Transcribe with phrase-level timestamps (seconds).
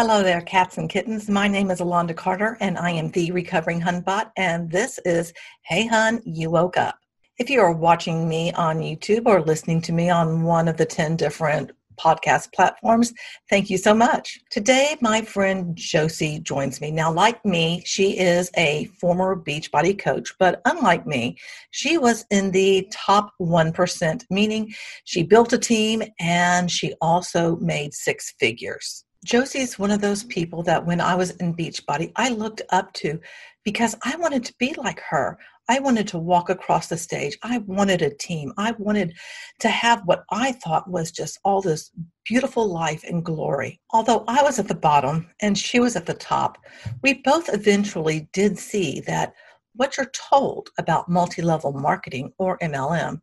[0.00, 1.28] Hello there, cats and kittens.
[1.28, 5.34] My name is Alonda Carter, and I am the recovering Hunbot, and this is
[5.66, 6.96] Hey Hun, You Woke Up.
[7.38, 10.86] If you are watching me on YouTube or listening to me on one of the
[10.86, 13.12] 10 different podcast platforms,
[13.50, 14.40] thank you so much.
[14.50, 16.90] Today, my friend Josie joins me.
[16.90, 21.36] Now, like me, she is a former Beachbody coach, but unlike me,
[21.72, 24.72] she was in the top 1%, meaning
[25.04, 29.04] she built a team and she also made six figures.
[29.24, 32.92] Josie is one of those people that when I was in Beachbody, I looked up
[32.94, 33.20] to
[33.64, 35.38] because I wanted to be like her.
[35.68, 37.36] I wanted to walk across the stage.
[37.42, 38.52] I wanted a team.
[38.56, 39.14] I wanted
[39.60, 41.90] to have what I thought was just all this
[42.24, 43.80] beautiful life and glory.
[43.90, 46.56] Although I was at the bottom and she was at the top,
[47.02, 49.34] we both eventually did see that
[49.74, 53.20] what you're told about multi level marketing or MLM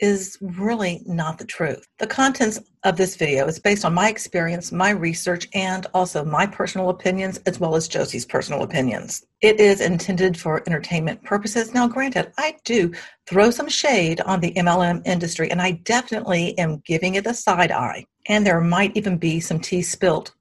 [0.00, 1.86] is really not the truth.
[1.98, 6.46] The contents of this video is based on my experience, my research, and also my
[6.46, 9.26] personal opinions, as well as Josie's personal opinions.
[9.40, 11.74] It is intended for entertainment purposes.
[11.74, 12.92] Now, granted, I do
[13.26, 17.72] throw some shade on the MLM industry, and I definitely am giving it a side
[17.72, 18.06] eye.
[18.26, 20.32] And there might even be some tea spilt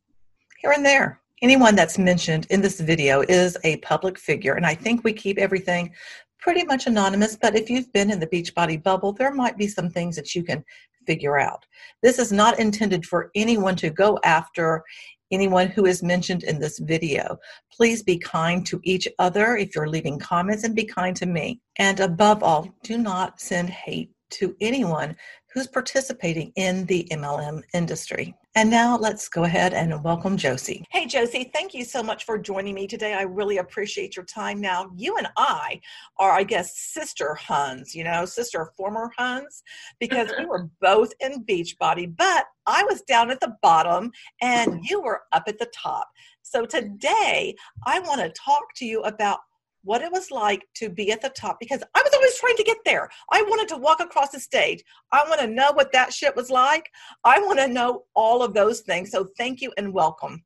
[0.61, 1.21] here and there.
[1.41, 5.37] Anyone that's mentioned in this video is a public figure, and I think we keep
[5.37, 5.93] everything
[6.39, 9.89] pretty much anonymous, but if you've been in the Beachbody bubble, there might be some
[9.89, 10.63] things that you can
[11.05, 11.65] figure out.
[12.03, 14.83] This is not intended for anyone to go after
[15.31, 17.37] anyone who is mentioned in this video.
[17.71, 21.59] Please be kind to each other if you're leaving comments and be kind to me.
[21.77, 25.15] And above all, do not send hate to anyone
[25.57, 28.35] who's participating in the MLM industry.
[28.53, 30.85] And now let's go ahead and welcome Josie.
[30.91, 33.15] Hey, Josie, thank you so much for joining me today.
[33.15, 34.61] I really appreciate your time.
[34.61, 35.81] Now, you and I
[36.19, 39.63] are, I guess, sister Huns, you know, sister former Huns,
[39.99, 44.11] because we were both in Beachbody, but I was down at the bottom
[44.43, 46.07] and you were up at the top.
[46.43, 47.55] So today,
[47.87, 49.39] I want to talk to you about
[49.87, 52.63] what it was like to be at the top because I was always trying to
[52.63, 53.09] get there.
[53.31, 54.83] I wanted to walk across the stage.
[55.13, 56.91] I want to know what that shit was like.
[57.23, 59.11] I want to know all of those things.
[59.11, 60.43] So thank you and welcome.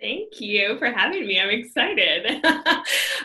[0.00, 1.40] Thank you for having me.
[1.40, 2.44] I'm excited.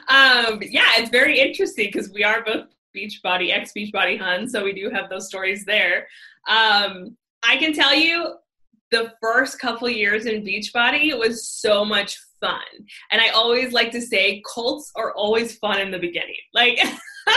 [0.10, 4.74] um, yeah, it's very interesting because we are both Beachbody, ex Beachbody Hun, so we
[4.74, 6.08] do have those stories there.
[6.48, 8.36] Um, I can tell you
[8.92, 12.88] the first couple years in Beachbody was so much fun.
[13.12, 16.36] And I always like to say cults are always fun in the beginning.
[16.54, 16.80] Like,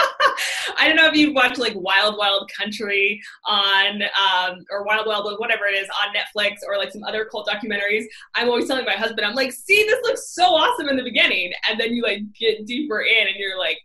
[0.79, 5.35] I don't know if you've watched like Wild Wild Country on, um, or Wild Wild,
[5.39, 8.05] whatever it is, on Netflix or like some other cult documentaries.
[8.35, 11.53] I'm always telling my husband, I'm like, see, this looks so awesome in the beginning.
[11.69, 13.79] And then you like get deeper in and you're like,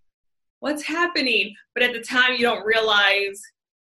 [0.60, 1.56] what's happening?
[1.74, 3.42] But at the time, you don't realize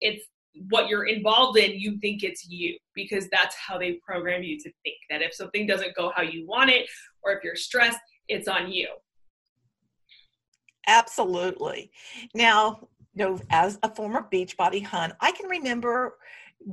[0.02, 0.26] it's
[0.70, 4.72] what you're involved in, you think it's you because that's how they program you to
[4.84, 6.88] think that if something doesn't go how you want it
[7.24, 8.88] or if you're stressed, it's on you.
[10.88, 11.92] Absolutely.
[12.34, 16.16] Now, you know, as a former Beachbody Hun, I can remember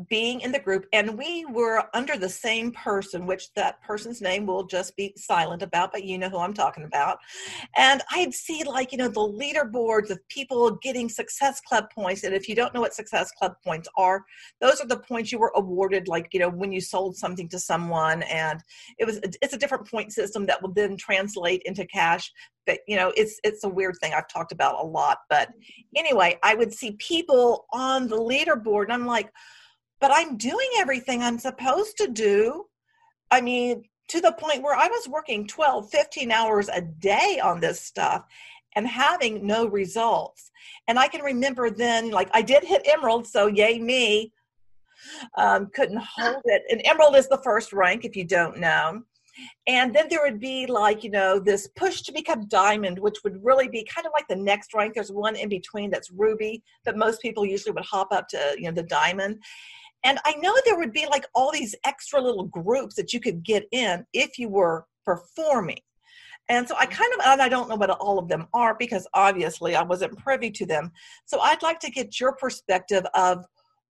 [0.09, 4.47] being in the group and we were under the same person which that person's name
[4.47, 7.19] will just be silent about but you know who i'm talking about.
[7.77, 12.35] And i'd see like you know the leaderboards of people getting success club points and
[12.35, 14.25] if you don't know what success club points are
[14.61, 17.59] those are the points you were awarded like you know when you sold something to
[17.59, 18.61] someone and
[18.99, 22.31] it was it's a different point system that will then translate into cash
[22.67, 24.13] but you know it's it's a weird thing.
[24.13, 25.49] I've talked about a lot but
[25.97, 29.31] anyway i would see people on the leaderboard and i'm like
[30.01, 32.67] but I'm doing everything I'm supposed to do.
[33.31, 37.61] I mean, to the point where I was working 12, 15 hours a day on
[37.61, 38.25] this stuff
[38.75, 40.51] and having no results.
[40.87, 44.33] And I can remember then, like, I did hit Emerald, so yay me.
[45.37, 46.63] Um, couldn't hold it.
[46.71, 49.03] And Emerald is the first rank, if you don't know.
[49.67, 53.45] And then there would be like, you know, this push to become diamond, which would
[53.45, 54.95] really be kind of like the next rank.
[54.95, 58.65] There's one in between that's ruby, but most people usually would hop up to, you
[58.65, 59.41] know, the diamond.
[60.05, 63.43] And I know there would be like all these extra little groups that you could
[63.43, 65.81] get in if you were performing.
[66.49, 66.95] And so I mm-hmm.
[66.95, 70.19] kind of, and I don't know what all of them are because obviously I wasn't
[70.19, 70.93] privy to them.
[71.27, 73.45] So I'd like to get your perspective of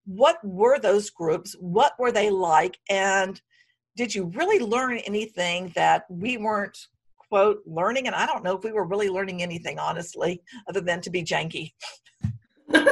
[0.07, 1.55] what were those groups?
[1.61, 2.79] What were they like?
[2.89, 3.41] And
[3.97, 6.79] did you really learn anything that we weren't,
[7.29, 8.07] quote, learning?
[8.07, 11.23] And I don't know if we were really learning anything, honestly, other than to be
[11.23, 11.73] janky.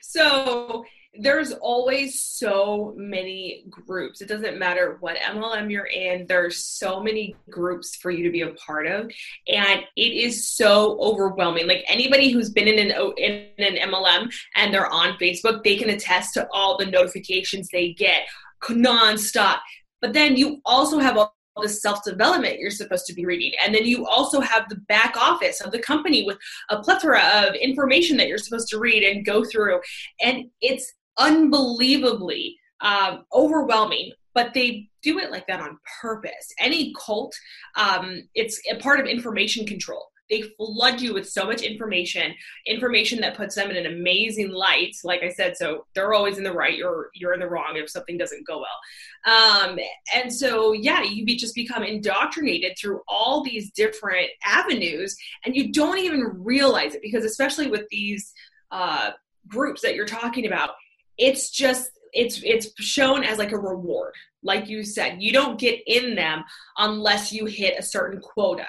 [0.00, 0.84] so
[1.14, 4.20] there's always so many groups.
[4.20, 8.42] It doesn't matter what MLM you're in, there's so many groups for you to be
[8.42, 9.10] a part of.
[9.48, 11.66] And it is so overwhelming.
[11.66, 15.90] Like anybody who's been in an, in an MLM and they're on Facebook, they can
[15.90, 18.22] attest to all the notifications they get
[18.62, 19.58] nonstop.
[20.00, 23.52] But then you also have all the self development you're supposed to be reading.
[23.62, 26.38] And then you also have the back office of the company with
[26.70, 29.80] a plethora of information that you're supposed to read and go through.
[30.20, 36.52] And it's unbelievably um, overwhelming, but they do it like that on purpose.
[36.58, 37.34] Any cult,
[37.76, 40.06] um, it's a part of information control.
[40.30, 42.32] They flood you with so much information
[42.64, 44.94] information that puts them in an amazing light.
[45.02, 47.90] Like i said so they're always in the right you're you're in the wrong if
[47.90, 49.66] something doesn't go well.
[49.66, 49.80] Um,
[50.14, 55.72] and so yeah you be, just become indoctrinated through all these different avenues and you
[55.72, 58.32] don't even realize it because especially with these
[58.70, 59.10] uh,
[59.48, 60.70] groups that you're talking about
[61.18, 65.78] it's just it's it's shown as like a reward like you said you don't get
[65.86, 66.42] in them
[66.78, 68.66] unless you hit a certain quota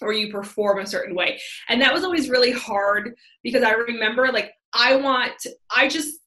[0.00, 1.40] or you perform a certain way.
[1.68, 5.34] And that was always really hard because I remember like I want
[5.74, 6.18] I just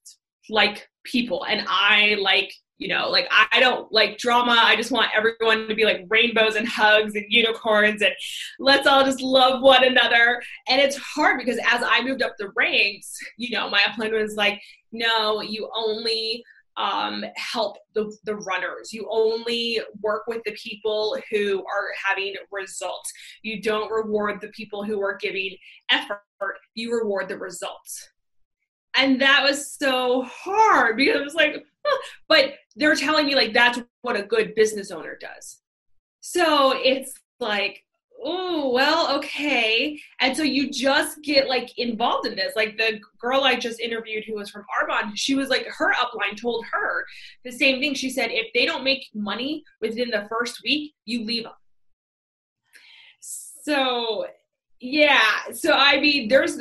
[0.50, 5.12] like people and I like you know like I don't like drama I just want
[5.16, 8.14] everyone to be like rainbows and hugs and unicorns and
[8.60, 12.52] let's all just love one another and it's hard because as I moved up the
[12.56, 14.60] ranks you know my upline was like
[14.92, 16.44] no you only
[16.78, 18.94] um, help the, the runners.
[18.94, 23.12] You only work with the people who are having results.
[23.44, 25.58] You don't reward the people who are giving
[25.90, 26.24] effort.
[26.74, 28.10] You reward the results.
[28.96, 31.98] And that was so hard because it was like, huh.
[32.28, 35.60] but they're telling me like that's what a good business owner does.
[36.20, 37.84] So it's like,
[38.24, 43.44] oh well okay and so you just get like involved in this like the girl
[43.44, 47.04] i just interviewed who was from arbonne she was like her upline told her
[47.44, 51.26] the same thing she said if they don't make money within the first week you
[51.26, 51.54] leave them
[53.20, 54.26] so
[54.80, 56.58] yeah so i mean there's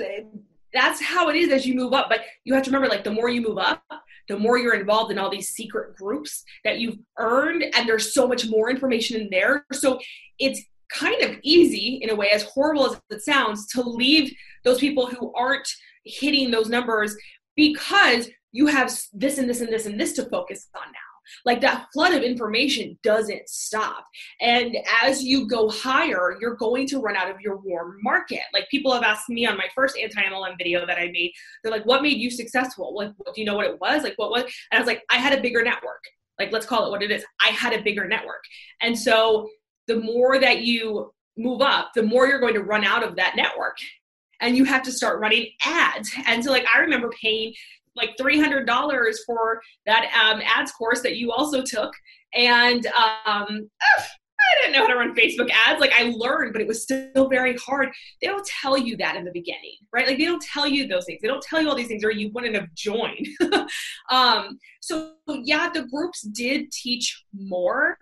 [0.72, 3.11] that's how it is as you move up but you have to remember like the
[3.11, 3.82] more you move up
[4.31, 8.28] the more you're involved in all these secret groups that you've earned and there's so
[8.28, 9.67] much more information in there.
[9.72, 9.99] So
[10.38, 14.32] it's kind of easy in a way as horrible as it sounds to leave
[14.62, 15.69] those people who aren't
[16.05, 17.16] hitting those numbers
[17.56, 21.09] because you have this and this and this and this to focus on now
[21.44, 24.06] like that flood of information doesn't stop.
[24.40, 28.40] And as you go higher you're going to run out of your warm market.
[28.52, 31.32] Like people have asked me on my first anti-mlm video that i made
[31.62, 32.94] they're like what made you successful?
[32.94, 34.02] Like do you know what it was?
[34.02, 36.04] Like what was and i was like i had a bigger network.
[36.38, 37.24] Like let's call it what it is.
[37.40, 38.42] I had a bigger network.
[38.80, 39.48] And so
[39.86, 43.36] the more that you move up, the more you're going to run out of that
[43.36, 43.76] network.
[44.40, 46.10] And you have to start running ads.
[46.26, 47.52] And so, like, I remember paying
[48.00, 51.93] like $300 for that um, ads course that you also took.
[52.35, 55.81] And um, I didn't know how to run Facebook ads.
[55.81, 57.91] Like I learned, but it was still very hard.
[58.20, 60.06] They don't tell you that in the beginning, right?
[60.06, 61.20] Like they don't tell you those things.
[61.23, 63.26] They don't tell you all these things, or you wouldn't have joined.
[64.11, 67.99] um, so yeah, the groups did teach more,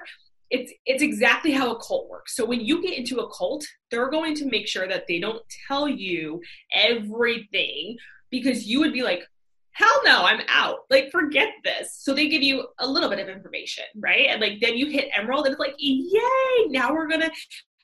[0.51, 2.35] it's it's exactly how a cult works.
[2.35, 5.43] So when you get into a cult, they're going to make sure that they don't
[5.67, 6.41] tell you
[6.73, 7.97] everything
[8.31, 9.23] because you would be like,
[9.79, 10.81] hell no, I'm out.
[10.91, 11.97] Like forget this.
[12.01, 14.27] So they give you a little bit of information, right?
[14.29, 17.31] And like then you hit emerald and it's like, yay, now we're gonna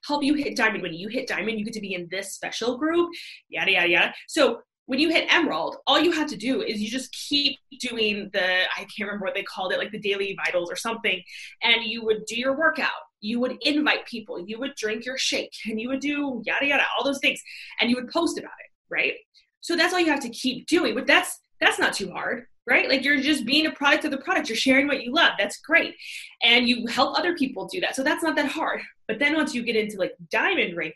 [0.07, 0.83] help you hit diamond.
[0.83, 3.11] When you hit diamond, you get to be in this special group,
[3.49, 4.15] yada yada yada.
[4.27, 8.29] So when you hit emerald all you have to do is you just keep doing
[8.35, 11.23] the i can't remember what they called it like the daily vitals or something
[11.63, 12.91] and you would do your workout
[13.23, 16.83] you would invite people you would drink your shake and you would do yada yada
[16.99, 17.41] all those things
[17.81, 19.15] and you would post about it right
[19.63, 22.89] so that's all you have to keep doing but that's that's not too hard right?
[22.89, 24.49] Like you're just being a product of the product.
[24.49, 25.33] You're sharing what you love.
[25.39, 25.95] That's great.
[26.43, 27.95] And you help other people do that.
[27.95, 28.81] So that's not that hard.
[29.07, 30.93] But then once you get into like diamond ring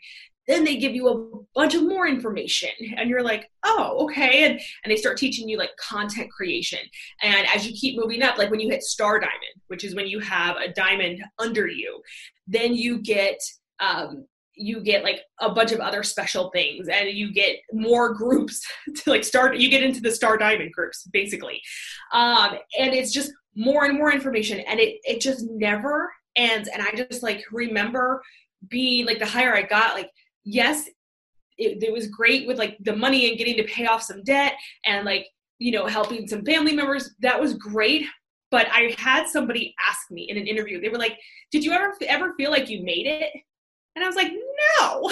[0.47, 2.71] then they give you a bunch of more information.
[2.97, 4.45] And you're like oh okay.
[4.45, 6.79] And, and they start teaching you like content creation.
[7.21, 10.07] And as you keep moving up like when you hit star diamond which is when
[10.07, 12.01] you have a diamond under you
[12.47, 13.39] then you get
[13.79, 14.25] um,
[14.59, 18.61] you get like a bunch of other special things and you get more groups
[18.95, 21.61] to like start you get into the star diamond groups basically
[22.13, 26.81] um, and it's just more and more information and it it just never ends and
[26.81, 28.21] i just like remember
[28.69, 30.09] being like the higher i got like
[30.49, 30.87] yes,
[31.57, 34.53] it, it was great with like the money and getting to pay off some debt
[34.85, 35.27] and like,
[35.59, 37.11] you know, helping some family members.
[37.19, 38.05] That was great.
[38.51, 41.17] But I had somebody ask me in an interview, they were like,
[41.51, 43.31] Did you ever ever feel like you made it?
[43.99, 44.31] And I was like,
[44.79, 45.11] No.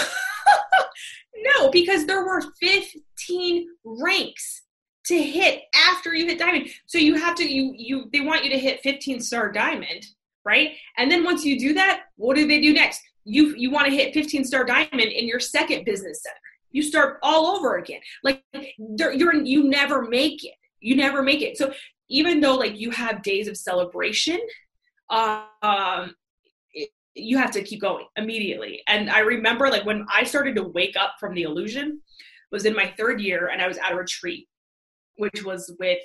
[1.59, 4.63] no, because there were 15 ranks
[5.05, 6.69] to hit after you hit diamond.
[6.85, 10.05] So you have to you you they want you to hit 15 star diamond,
[10.45, 10.71] right?
[10.97, 13.01] And then once you do that, what do they do next?
[13.27, 16.39] you you want to hit 15 star diamond in your second business center
[16.71, 18.41] you start all over again like
[18.77, 21.73] you're you never make it you never make it so
[22.09, 24.39] even though like you have days of celebration
[25.09, 26.15] um
[27.17, 28.81] you have to keep going immediately.
[28.87, 32.01] And I remember like when I started to wake up from the illusion
[32.51, 34.47] was in my third year and I was at a retreat,
[35.17, 35.99] which was with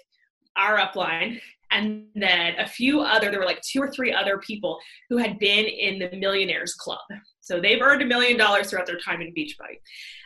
[0.57, 1.41] our upline.
[1.71, 4.79] And then a few other there were like two or three other people
[5.09, 7.01] who had been in the millionaires club.
[7.41, 9.79] So they've earned a million dollars throughout their time in beachbody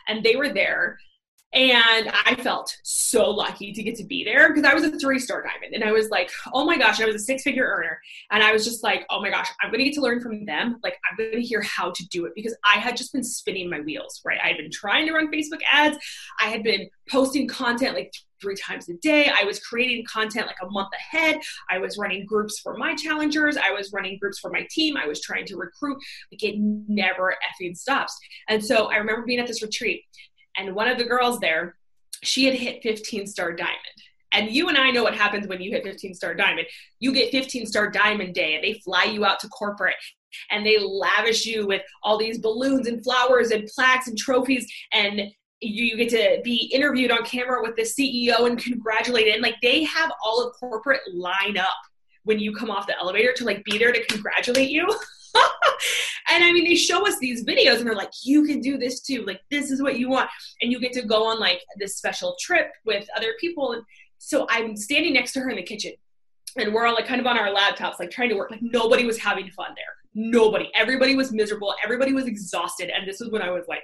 [0.07, 0.97] and they were there
[1.53, 5.17] and I felt so lucky to get to be there because I was a three
[5.17, 5.73] star diamond.
[5.73, 7.99] And I was like, oh my gosh, I was a six figure earner.
[8.31, 10.45] And I was just like, oh my gosh, I'm going to get to learn from
[10.45, 10.79] them.
[10.83, 13.69] Like, I'm going to hear how to do it because I had just been spinning
[13.69, 14.39] my wheels, right?
[14.43, 15.97] I had been trying to run Facebook ads.
[16.39, 18.11] I had been posting content like
[18.41, 19.29] three times a day.
[19.29, 21.39] I was creating content like a month ahead.
[21.69, 23.57] I was running groups for my challengers.
[23.57, 24.97] I was running groups for my team.
[24.97, 25.97] I was trying to recruit.
[26.31, 28.15] Like, it never effing stops.
[28.47, 30.03] And so I remember being at this retreat
[30.57, 31.75] and one of the girls there,
[32.23, 33.77] she had hit 15 star diamond.
[34.33, 36.67] And you and I know what happens when you hit 15 star diamond.
[36.99, 39.95] You get 15 star diamond day and they fly you out to corporate
[40.51, 45.21] and they lavish you with all these balloons and flowers and plaques and trophies and
[45.59, 49.83] you get to be interviewed on camera with the CEO and congratulated and like they
[49.83, 51.69] have all of corporate line up
[52.25, 54.87] when you come off the elevator to like be there to congratulate you.
[56.29, 59.01] and I mean, they show us these videos and they're like, you can do this
[59.01, 59.23] too.
[59.25, 60.29] Like, this is what you want.
[60.61, 63.73] And you get to go on like this special trip with other people.
[63.73, 63.83] And
[64.17, 65.93] so I'm standing next to her in the kitchen
[66.57, 68.51] and we're all like kind of on our laptops, like trying to work.
[68.51, 69.85] Like, nobody was having fun there.
[70.13, 70.71] Nobody.
[70.75, 71.75] Everybody was miserable.
[71.83, 72.89] Everybody was exhausted.
[72.89, 73.83] And this was when I was like,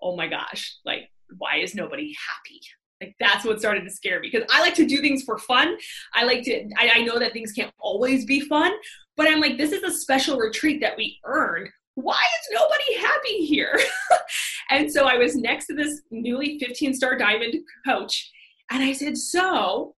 [0.00, 2.60] oh my gosh, like, why is nobody happy?
[3.00, 5.76] Like that's what started to scare me because I like to do things for fun.
[6.14, 8.72] I like to, I, I, know that things can't always be fun,
[9.18, 11.68] but I'm like, this is a special retreat that we earned.
[11.96, 13.78] Why is nobody happy here?
[14.70, 18.30] and so I was next to this newly 15 star diamond coach
[18.70, 19.96] and I said, So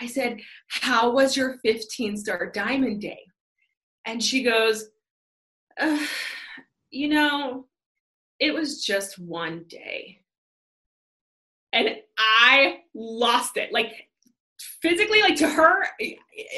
[0.00, 3.18] I said, How was your 15 star diamond day?
[4.06, 4.86] And she goes,
[6.92, 7.66] You know,
[8.38, 10.20] it was just one day
[11.72, 13.72] and I lost it.
[13.72, 14.09] Like
[14.82, 15.86] physically, like to her,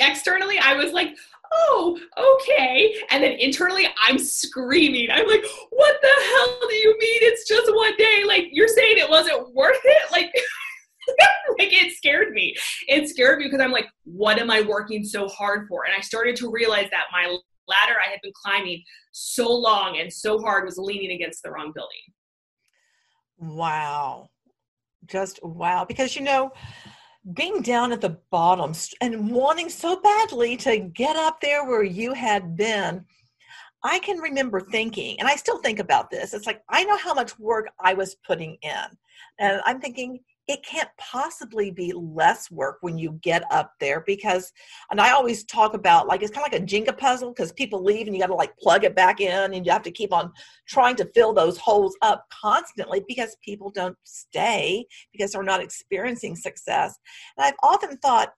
[0.01, 1.17] externally, I was like,
[1.53, 2.95] oh, okay.
[3.11, 5.11] And then internally, I'm screaming.
[5.11, 8.25] I'm like, what the hell do you mean it's just one day?
[8.27, 10.11] Like, you're saying it wasn't worth it?
[10.11, 10.33] Like,
[11.59, 12.55] like it scared me.
[12.89, 15.85] It scared me because I'm like, what am I working so hard for?
[15.85, 17.27] And I started to realize that my
[17.69, 18.83] ladder I had been climbing
[19.13, 21.99] so long and so hard was leaning against the wrong building.
[23.39, 24.29] Wow
[25.07, 26.51] just wow because you know
[27.35, 32.13] being down at the bottom and wanting so badly to get up there where you
[32.13, 33.05] had been
[33.85, 37.15] i can remember thinking and i still think about this it's like i know how
[37.15, 38.85] much work i was putting in.
[39.39, 44.53] And i'm thinking it can't possibly be less work when you get up there because
[44.91, 47.83] and i always talk about like it's kind of like a jenga puzzle because people
[47.83, 50.13] leave and you got to like plug it back in and you have to keep
[50.13, 50.33] on
[50.69, 56.35] trying to fill those holes up constantly because people don't stay because they're not experiencing
[56.35, 56.99] success.
[57.37, 58.33] And i've often thought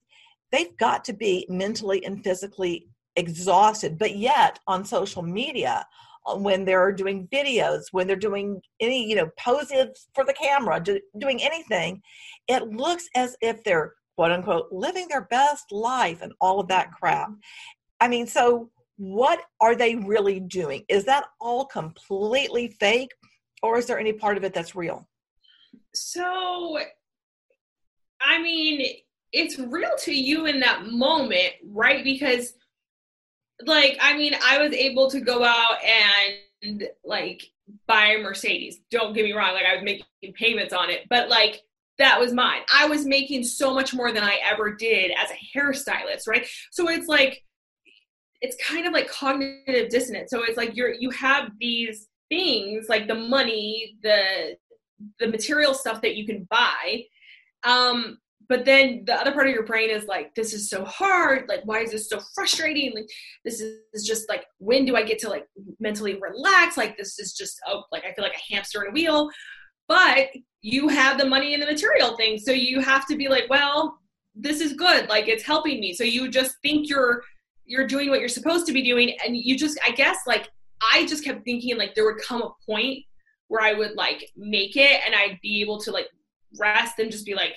[0.52, 5.86] they've got to be mentally and physically exhausted but yet on social media
[6.26, 10.80] Uh, when they're doing videos, when they're doing any, you know, poses for the camera,
[10.80, 12.00] do, doing anything,
[12.48, 16.92] it looks as if they're quote unquote living their best life and all of that
[16.92, 17.30] crap.
[18.00, 20.84] I mean, so what are they really doing?
[20.88, 23.10] Is that all completely fake
[23.62, 25.08] or is there any part of it that's real?
[25.94, 26.78] So,
[28.20, 28.86] I mean,
[29.32, 32.04] it's real to you in that moment, right?
[32.04, 32.54] Because
[33.66, 37.42] like i mean i was able to go out and like
[37.86, 38.80] buy a mercedes.
[38.90, 41.62] Don't get me wrong like i was making payments on it but like
[41.96, 42.62] that was mine.
[42.74, 46.46] I was making so much more than i ever did as a hairstylist right?
[46.70, 47.44] So it's like
[48.40, 50.30] it's kind of like cognitive dissonance.
[50.30, 54.56] So it's like you're you have these things like the money the
[55.18, 57.04] the material stuff that you can buy
[57.64, 58.18] um
[58.48, 61.48] but then the other part of your brain is like this is so hard.
[61.48, 62.92] Like why is this so frustrating?
[62.94, 63.08] Like
[63.44, 65.46] this is just like when do i get to like
[65.80, 66.76] mentally relax?
[66.76, 69.30] Like this is just oh like i feel like a hamster in a wheel.
[69.86, 70.28] But
[70.62, 73.98] you have the money and the material thing so you have to be like well
[74.34, 75.08] this is good.
[75.08, 75.92] Like it's helping me.
[75.92, 77.22] So you just think you're
[77.64, 79.16] you're doing what you're supposed to be doing.
[79.24, 80.50] And you just i guess like
[80.92, 83.04] i just kept thinking like there would come a point
[83.48, 86.08] where i would like make it and i'd be able to like
[86.58, 87.54] rest and just be like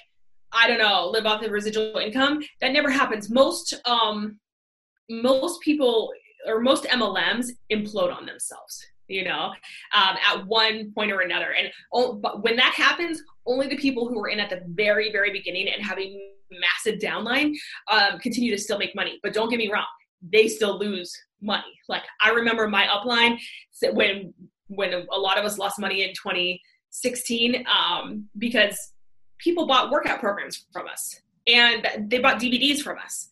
[0.52, 2.42] I don't know, live off the residual income.
[2.62, 3.30] That never happens.
[3.30, 4.40] Most um,
[5.10, 6.12] most people
[6.46, 8.86] or most MLMs implode on themselves.
[9.08, 9.54] You know,
[9.94, 14.20] um, at one point or another, and oh, when that happens, only the people who
[14.20, 17.54] are in at the very, very beginning and having massive downline
[17.90, 19.18] um, continue to still make money.
[19.24, 19.86] But don't get me wrong,
[20.22, 21.80] they still lose money.
[21.88, 23.38] Like I remember my upline
[23.94, 24.34] when
[24.68, 28.94] when a lot of us lost money in 2016 um, because
[29.38, 33.30] people bought workout programs from us and they bought DVDs from us.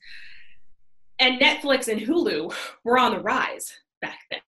[1.19, 4.39] And Netflix and Hulu were on the rise back then.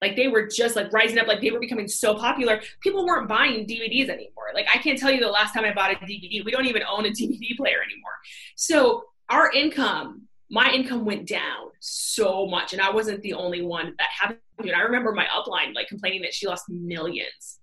[0.00, 2.60] Like they were just like rising up, like they were becoming so popular.
[2.80, 4.50] People weren't buying DVDs anymore.
[4.52, 6.44] Like I can't tell you the last time I bought a DVD.
[6.44, 8.12] We don't even own a DVD player anymore.
[8.56, 12.72] So our income, my income went down so much.
[12.72, 14.40] And I wasn't the only one that happened.
[14.74, 17.60] I remember my upline like complaining that she lost millions.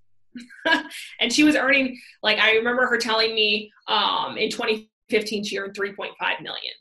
[1.20, 5.76] and she was earning like I remember her telling me um in 2015 she earned
[5.76, 6.10] 3.5
[6.42, 6.74] million.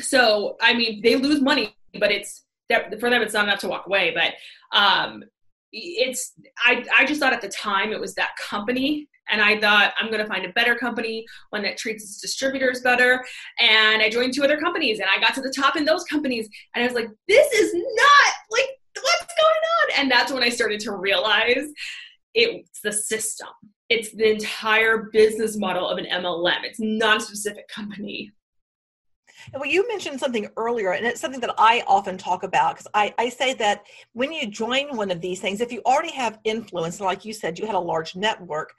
[0.00, 3.86] So I mean they lose money, but it's for them it's not enough to walk
[3.86, 4.14] away.
[4.14, 5.22] But um
[5.72, 6.32] it's
[6.64, 10.10] i i just thought at the time it was that company and i thought i'm
[10.10, 13.24] going to find a better company one that treats its distributors better.
[13.58, 16.48] And i joined two other companies and i got to the top in those companies
[16.74, 20.00] and i was like this is not like what's going on?
[20.00, 21.66] And that's when i started to realize
[22.36, 23.48] it's the system.
[23.88, 28.32] It's the entire business model of an mlm it's not a specific company.
[29.52, 33.14] Well, you mentioned something earlier, and it's something that I often talk about because I,
[33.18, 37.00] I say that when you join one of these things, if you already have influence,
[37.00, 38.74] like you said, you had a large network,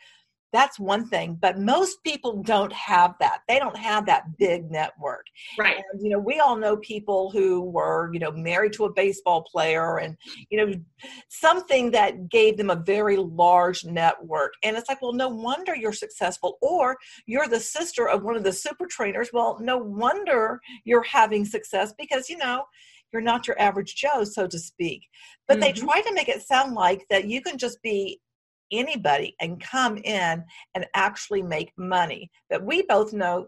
[0.54, 3.42] that's one thing but most people don't have that.
[3.48, 5.25] They don't have that big network.
[5.58, 5.84] Right.
[5.92, 9.44] And, you know we all know people who were you know married to a baseball
[9.44, 10.16] player and
[10.50, 10.74] you know
[11.30, 14.54] something that gave them a very large network.
[14.63, 18.44] And it's like well no wonder you're successful or you're the sister of one of
[18.44, 19.30] the super trainers.
[19.34, 22.63] Well no wonder you're having success because you know
[23.13, 25.04] you're not your average joe so to speak.
[25.48, 25.62] But mm-hmm.
[25.62, 28.19] they try to make it sound like that you can just be
[28.71, 30.43] anybody and come in
[30.75, 32.30] and actually make money.
[32.49, 33.47] But we both know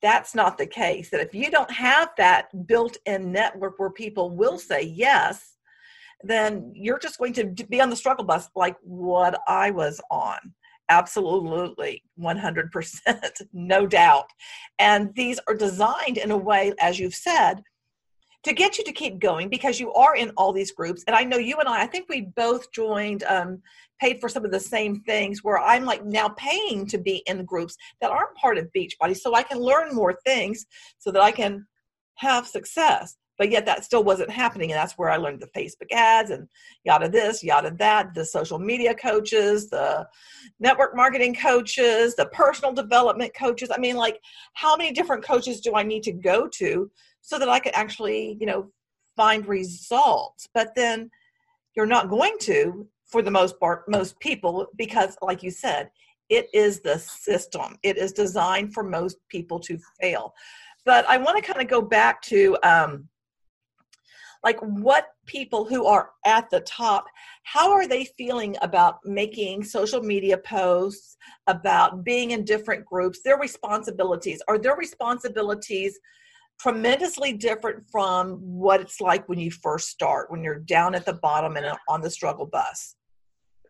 [0.00, 1.10] that's not the case.
[1.10, 5.56] That if you don't have that built in network where people will say yes,
[6.24, 10.38] then you're just going to be on the struggle bus like what I was on.
[10.88, 14.26] Absolutely, 100%, no doubt.
[14.78, 17.62] And these are designed in a way, as you've said,
[18.44, 21.04] to get you to keep going because you are in all these groups.
[21.06, 23.62] And I know you and I, I think we both joined, um,
[24.00, 27.44] paid for some of the same things where I'm like now paying to be in
[27.44, 30.66] groups that aren't part of Beachbody so I can learn more things
[30.98, 31.66] so that I can
[32.16, 33.16] have success.
[33.38, 34.72] But yet that still wasn't happening.
[34.72, 36.48] And that's where I learned the Facebook ads and
[36.84, 40.06] yada this, yada that, the social media coaches, the
[40.60, 43.70] network marketing coaches, the personal development coaches.
[43.74, 44.20] I mean, like,
[44.54, 46.90] how many different coaches do I need to go to
[47.22, 48.70] so that I could actually, you know,
[49.16, 50.48] find results.
[50.52, 51.10] But then
[51.74, 55.90] you're not going to for the most part, most people, because like you said,
[56.28, 57.76] it is the system.
[57.82, 60.32] It is designed for most people to fail.
[60.86, 63.08] But I want to kind of go back to um,
[64.42, 67.04] like what people who are at the top
[67.44, 73.38] how are they feeling about making social media posts about being in different groups their
[73.38, 75.98] responsibilities are their responsibilities
[76.62, 81.14] tremendously different from what it's like when you first start, when you're down at the
[81.14, 82.94] bottom and on the struggle bus.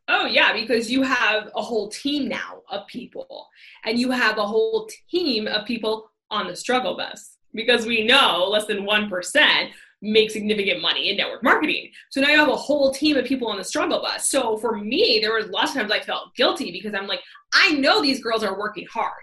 [0.09, 3.47] Oh, yeah, because you have a whole team now of people,
[3.85, 8.49] and you have a whole team of people on the struggle bus because we know
[8.49, 9.71] less than 1%
[10.03, 11.89] make significant money in network marketing.
[12.11, 14.29] So now you have a whole team of people on the struggle bus.
[14.29, 17.21] So for me, there was lots of times I felt guilty because I'm like,
[17.55, 19.23] I know these girls are working hard,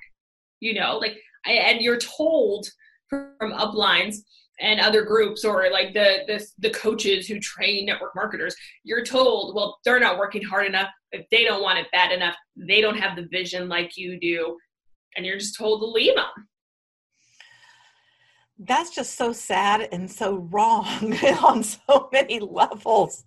[0.61, 2.67] you know, like, and you're told
[3.09, 4.17] from uplines
[4.59, 8.55] and other groups or like the, the the coaches who train network marketers.
[8.83, 10.89] You're told well they're not working hard enough.
[11.11, 14.57] If they don't want it bad enough they don't have the vision like you do.
[15.15, 16.25] And you're just told to leave them
[18.59, 23.23] that's just so sad and so wrong on so many levels.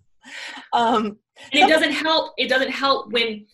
[0.71, 1.17] Um
[1.51, 3.45] and it doesn't help it doesn't help when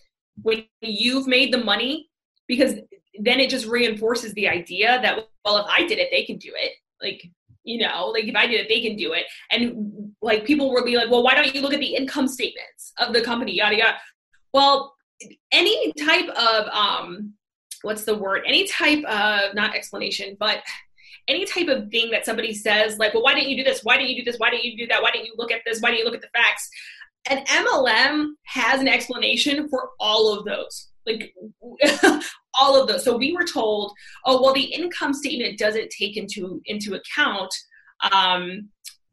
[0.42, 2.08] when you've made the money
[2.46, 2.74] because
[3.18, 6.52] then it just reinforces the idea that well if i did it they can do
[6.54, 6.72] it.
[7.02, 7.26] Like
[7.64, 9.24] you know like if i did it they can do it.
[9.50, 12.92] And like people will be like well why don't you look at the income statements
[12.98, 13.96] of the company yada yada.
[14.52, 14.94] Well
[15.52, 17.34] any type of um
[17.82, 18.42] what's the word?
[18.46, 20.62] Any type of not explanation but
[21.28, 23.80] any type of thing that somebody says like well why didn't you do this?
[23.82, 24.38] Why didn't you do this?
[24.38, 25.02] Why didn't you do that?
[25.02, 25.80] Why didn't you look at this?
[25.80, 26.68] Why didn't you look at the facts?
[27.28, 31.34] An mlm has an explanation for all of those like
[32.54, 33.04] all of those.
[33.04, 33.92] So we were told
[34.26, 37.54] oh well the income statement doesn't take into into account
[38.12, 38.68] um,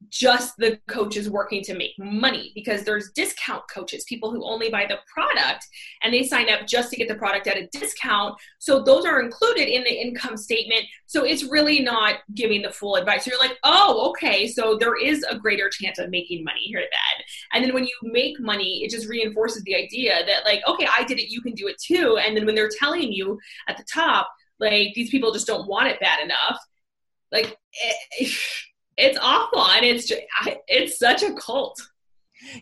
[0.10, 4.86] just the coaches working to make money because there's discount coaches, people who only buy
[4.86, 5.66] the product
[6.02, 8.36] and they sign up just to get the product at a discount.
[8.60, 10.86] So those are included in the income statement.
[11.08, 13.26] So it's really not giving the full advice.
[13.26, 16.80] So you're like, oh, okay, so there is a greater chance of making money here
[16.80, 17.26] then.
[17.54, 21.04] And then when you make money, it just reinforces the idea that, like, okay, I
[21.04, 22.18] did it, you can do it too.
[22.18, 24.30] And then when they're telling you at the top,
[24.60, 26.60] like, these people just don't want it bad enough,
[27.32, 28.30] like, it, eh,
[28.98, 30.22] it's awful and it's just,
[30.68, 31.80] it's such a cult.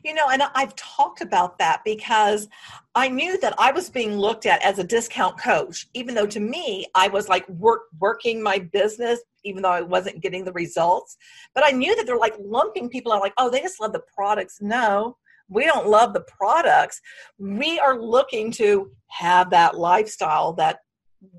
[0.05, 2.47] You know and i've talked about that because
[2.95, 6.39] i knew that i was being looked at as a discount coach even though to
[6.39, 11.17] me i was like work working my business even though i wasn't getting the results.
[11.53, 14.03] But i knew that they're like lumping people out like oh they just love the
[14.15, 14.59] products.
[14.61, 15.17] No
[15.47, 17.01] we don't love the products.
[17.37, 20.79] We are looking to have that lifestyle that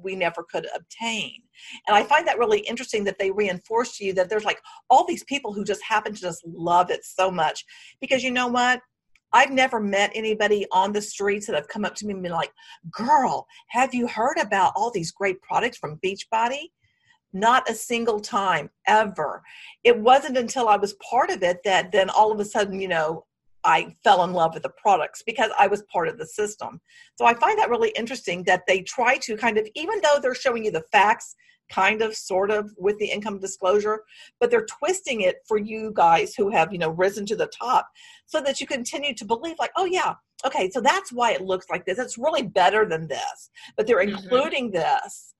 [0.03, 1.42] we never could obtain
[1.87, 5.05] and I find that really interesting that they reinforce to you that there's like all
[5.07, 7.64] these people who just happen to just love it so much.
[8.01, 8.81] Because you know what?
[9.33, 12.33] I've never met anybody on the streets that have come up to me and been
[12.33, 12.53] like,
[12.90, 16.70] Girl, have you heard about all these great products from Beachbody?
[17.33, 19.42] Not a single time ever.
[19.85, 22.88] It wasn't until I was part of it that then all of a sudden, you
[22.88, 23.27] know,
[23.66, 26.81] I fell in love with the products because I was part of the system.
[27.16, 30.35] So I find that really interesting that they try to kind of, even though they're
[30.35, 31.35] showing you the facts,
[31.68, 34.02] kind of, sort of, with the income disclosure,
[34.38, 37.88] but they're twisting it for you guys who have, you know, risen to the top
[38.26, 41.66] so that you continue to believe, like, oh, yeah, okay, so that's why it looks
[41.68, 41.98] like this.
[41.98, 44.16] It's really better than this, but they're mm-hmm.
[44.16, 45.35] including this.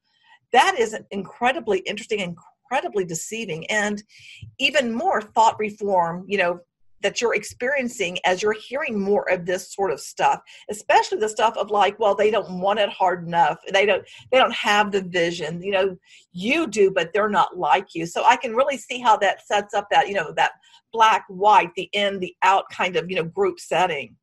[0.53, 2.37] That is incredibly interesting,
[2.71, 4.03] incredibly deceiving, and
[4.59, 6.59] even more thought reform, you know,
[7.03, 11.57] that you're experiencing as you're hearing more of this sort of stuff especially the stuff
[11.57, 13.59] of like well they don't want it hard enough.
[13.73, 15.63] They don't they don't have the vision.
[15.63, 15.97] You know
[16.33, 18.07] you do but they're not like you.
[18.07, 20.53] So i can really see how that sets up that you know that
[20.93, 24.17] black white the in the out kind of you know group setting.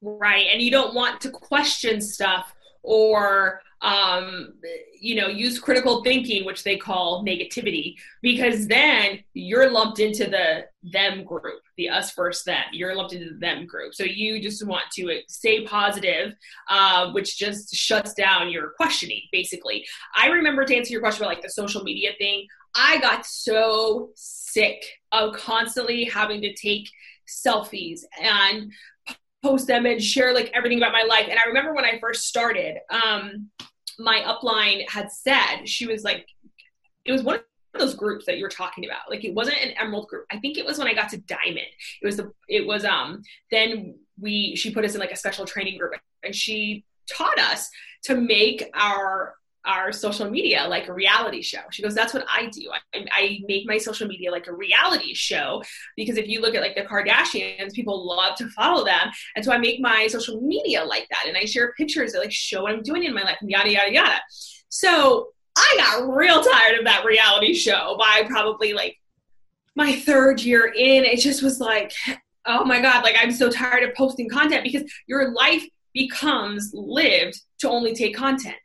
[0.00, 4.54] Right and you don't want to question stuff or um,
[5.00, 10.64] you know, use critical thinking, which they call negativity, because then you're lumped into the
[10.90, 12.64] them group, the us versus them.
[12.72, 13.94] You're lumped into the them group.
[13.94, 16.34] So you just want to stay positive,
[16.68, 19.86] uh, which just shuts down your questioning, basically.
[20.14, 24.10] I remember to answer your question about like the social media thing, I got so
[24.14, 26.88] sick of constantly having to take
[27.26, 28.72] selfies and
[29.42, 31.26] post them and share like everything about my life.
[31.28, 33.50] And I remember when I first started, um,
[33.98, 36.26] my upline had said, she was like,
[37.04, 37.42] it was one of
[37.76, 39.10] those groups that you were talking about.
[39.10, 40.26] Like it wasn't an emerald group.
[40.30, 41.66] I think it was when I got to diamond.
[42.02, 45.44] It was the, it was, um, then we, she put us in like a special
[45.44, 47.70] training group and she taught us
[48.04, 51.60] to make our our social media like a reality show.
[51.70, 52.70] She goes, That's what I do.
[52.94, 55.62] I, I, make my social media like a reality show
[55.96, 59.10] because if you look at like the Kardashians, people love to follow them.
[59.36, 61.26] And so I make my social media like that.
[61.26, 63.70] And I share pictures that like show what I'm doing in my life and yada,
[63.70, 64.20] yada, yada.
[64.70, 65.28] So
[65.58, 68.96] I got real tired of that reality show by probably like
[69.74, 71.04] my third year in.
[71.04, 71.92] It just was like,
[72.46, 77.40] oh my God, like I'm so tired of posting content because your life becomes lived
[77.58, 78.56] to only take content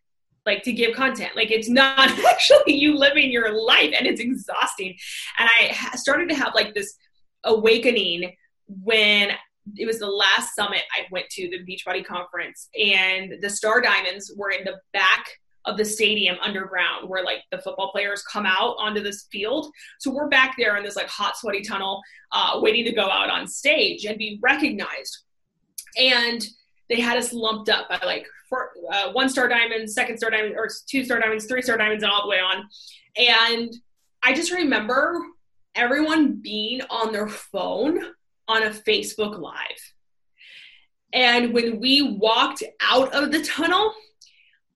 [0.46, 1.32] like to give content.
[1.36, 4.96] Like it's not actually you living your life and it's exhausting.
[5.40, 6.96] And I started to have like this
[7.44, 8.36] awakening
[8.68, 9.32] when
[9.78, 14.34] it was the last summit I went to, the Beachbody conference, and the Star Diamonds
[14.36, 15.26] were in the back
[15.66, 19.72] of the stadium underground where like the football players come out onto this field.
[20.00, 23.30] So we're back there in this like hot, sweaty tunnel, uh, waiting to go out
[23.30, 25.20] on stage and be recognized.
[25.98, 26.46] And
[26.90, 30.56] they had us lumped up by like four, uh, one star diamonds, second star diamonds,
[30.58, 32.68] or two star diamonds, three star diamonds, and all the way on.
[33.16, 33.74] And
[34.22, 35.20] I just remember
[35.76, 38.00] everyone being on their phone
[38.48, 39.94] on a Facebook Live.
[41.14, 43.94] And when we walked out of the tunnel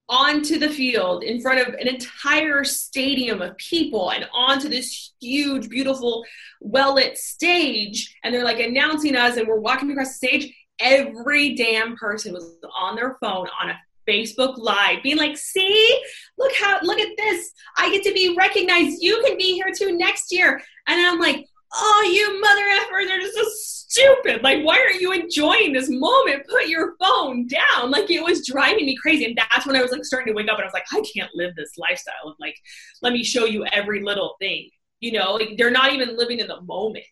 [0.08, 5.68] onto the field in front of an entire stadium of people and onto this huge,
[5.68, 6.24] beautiful,
[6.60, 11.54] well lit stage, and they're like announcing us, and we're walking across the stage, every
[11.54, 16.02] damn person was on their phone on a Facebook Live, being like, "See,
[16.38, 17.52] look how, look at this!
[17.76, 19.02] I get to be recognized.
[19.02, 23.20] You can be here too next year." And I'm like, "Oh, you mother effers are
[23.20, 23.44] just so
[23.88, 24.42] stupid!
[24.42, 26.46] Like, why aren't you enjoying this moment?
[26.48, 29.24] Put your phone down!" Like, it was driving me crazy.
[29.26, 31.02] And that's when I was like starting to wake up, and I was like, "I
[31.14, 32.56] can't live this lifestyle of like,
[33.02, 36.48] let me show you every little thing." You know, like they're not even living in
[36.48, 37.04] the moment.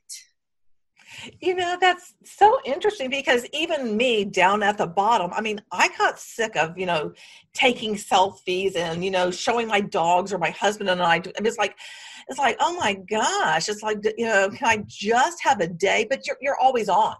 [1.40, 5.88] You know, that's so interesting because even me down at the bottom, I mean, I
[5.96, 7.12] got sick of, you know,
[7.54, 11.16] taking selfies and, you know, showing my dogs or my husband and I.
[11.16, 11.76] And it's like,
[12.28, 16.06] it's like, oh my gosh, it's like, you know, can I just have a day?
[16.08, 17.16] But you're, you're always on.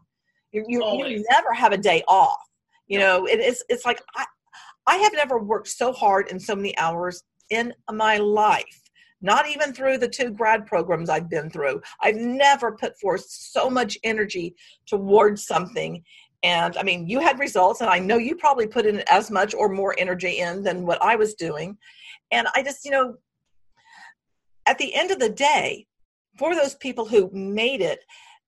[0.52, 2.40] You, you, you never have a day off.
[2.86, 4.24] You know, it is, it's like, I,
[4.86, 8.85] I have never worked so hard in so many hours in my life
[9.20, 11.80] not even through the two grad programs I've been through.
[12.02, 14.54] I've never put forth so much energy
[14.86, 16.02] towards something.
[16.42, 19.54] And I mean, you had results, and I know you probably put in as much
[19.54, 21.76] or more energy in than what I was doing.
[22.30, 23.14] And I just, you know,
[24.66, 25.86] at the end of the day,
[26.38, 28.00] for those people who made it,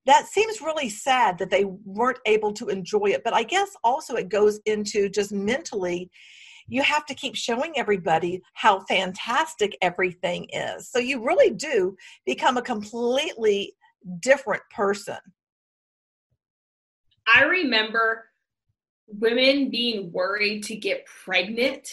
[0.07, 3.23] that seems really sad that they weren't able to enjoy it.
[3.25, 6.11] But I guess also it goes into just mentally
[6.69, 10.89] you have to keep showing everybody how fantastic everything is.
[10.91, 13.75] So you really do become a completely
[14.21, 15.19] different person.
[17.27, 18.27] I remember
[19.07, 21.89] women being worried to get pregnant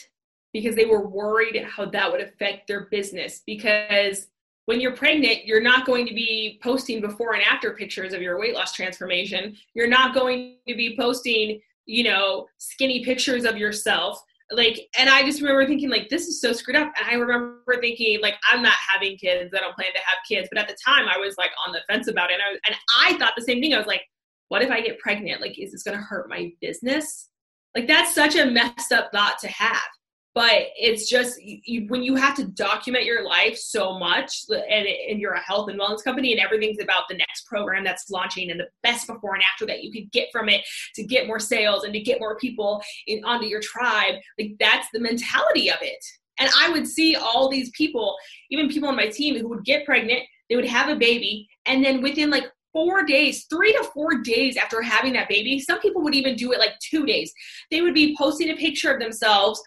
[0.53, 4.27] because they were worried how that would affect their business because
[4.65, 8.39] when you're pregnant, you're not going to be posting before and after pictures of your
[8.39, 9.55] weight loss transformation.
[9.73, 15.23] You're not going to be posting, you know, skinny pictures of yourself like and i
[15.23, 16.93] just remember thinking like this is so screwed up.
[16.97, 19.53] And i remember thinking like i'm not having kids.
[19.55, 20.47] I don't plan to have kids.
[20.51, 22.35] But at the time i was like on the fence about it.
[22.35, 23.73] And i, was, and I thought the same thing.
[23.73, 24.03] I was like
[24.49, 25.41] what if i get pregnant?
[25.41, 27.29] Like is this going to hurt my business?
[27.75, 29.87] Like that's such a messed up thought to have
[30.35, 35.19] but it's just you, when you have to document your life so much and, and
[35.19, 38.59] you're a health and wellness company and everything's about the next program that's launching and
[38.59, 40.61] the best before and after that you could get from it
[40.93, 44.87] to get more sales and to get more people in, onto your tribe like that's
[44.93, 46.03] the mentality of it
[46.37, 48.15] and i would see all these people
[48.51, 50.19] even people on my team who would get pregnant
[50.49, 52.45] they would have a baby and then within like
[52.75, 56.51] four days, three to four days after having that baby, some people would even do
[56.51, 57.31] it like two days.
[57.71, 59.63] They would be posting a picture of themselves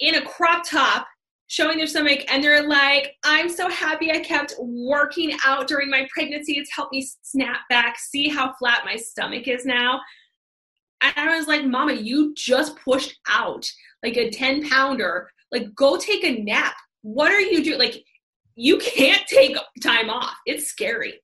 [0.00, 1.06] in a crop top
[1.46, 6.06] showing their stomach and they're like i'm so happy i kept working out during my
[6.12, 6.54] pregnancy.
[6.54, 7.98] It's helped me snap back.
[7.98, 10.00] See how flat my stomach is now.
[11.02, 13.66] And i was like mama you just pushed out
[14.02, 15.30] like a 10 pounder.
[15.52, 16.74] Like go take a nap.
[17.02, 18.02] What are you doing like
[18.56, 20.34] you can't take time off.
[20.46, 21.20] It's scary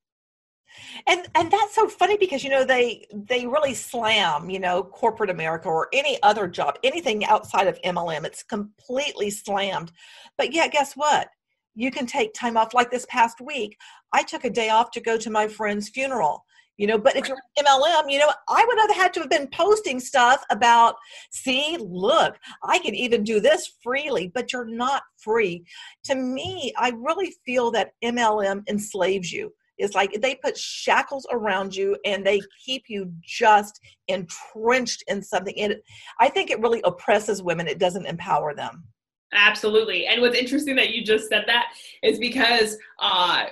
[1.06, 5.30] and and that's so funny because you know they they really slam you know corporate
[5.30, 9.92] america or any other job anything outside of mlm it's completely slammed.
[10.36, 11.28] But yeah guess what?
[11.74, 12.74] You can take time off.
[12.74, 13.78] Like this past week
[14.12, 16.44] i took a day off to go to my friend's funeral
[16.80, 19.46] you know but if you're mlm you know i would have had to have been
[19.48, 20.94] posting stuff about
[21.30, 25.62] see look i can even do this freely but you're not free.
[26.04, 31.74] To me i really feel that mlm enslaves you it's like they put shackles around
[31.74, 35.54] you and they keep you just entrenched in something.
[35.58, 35.76] And
[36.18, 37.66] I think it really oppresses women.
[37.66, 38.84] It doesn't empower them.
[39.32, 40.06] Absolutely.
[40.06, 41.66] And what's interesting that you just said that
[42.02, 43.46] is because uh,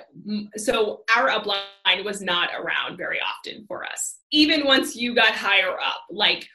[0.57, 4.17] so our upline was not around very often for us.
[4.31, 6.45] Even once you got higher up, like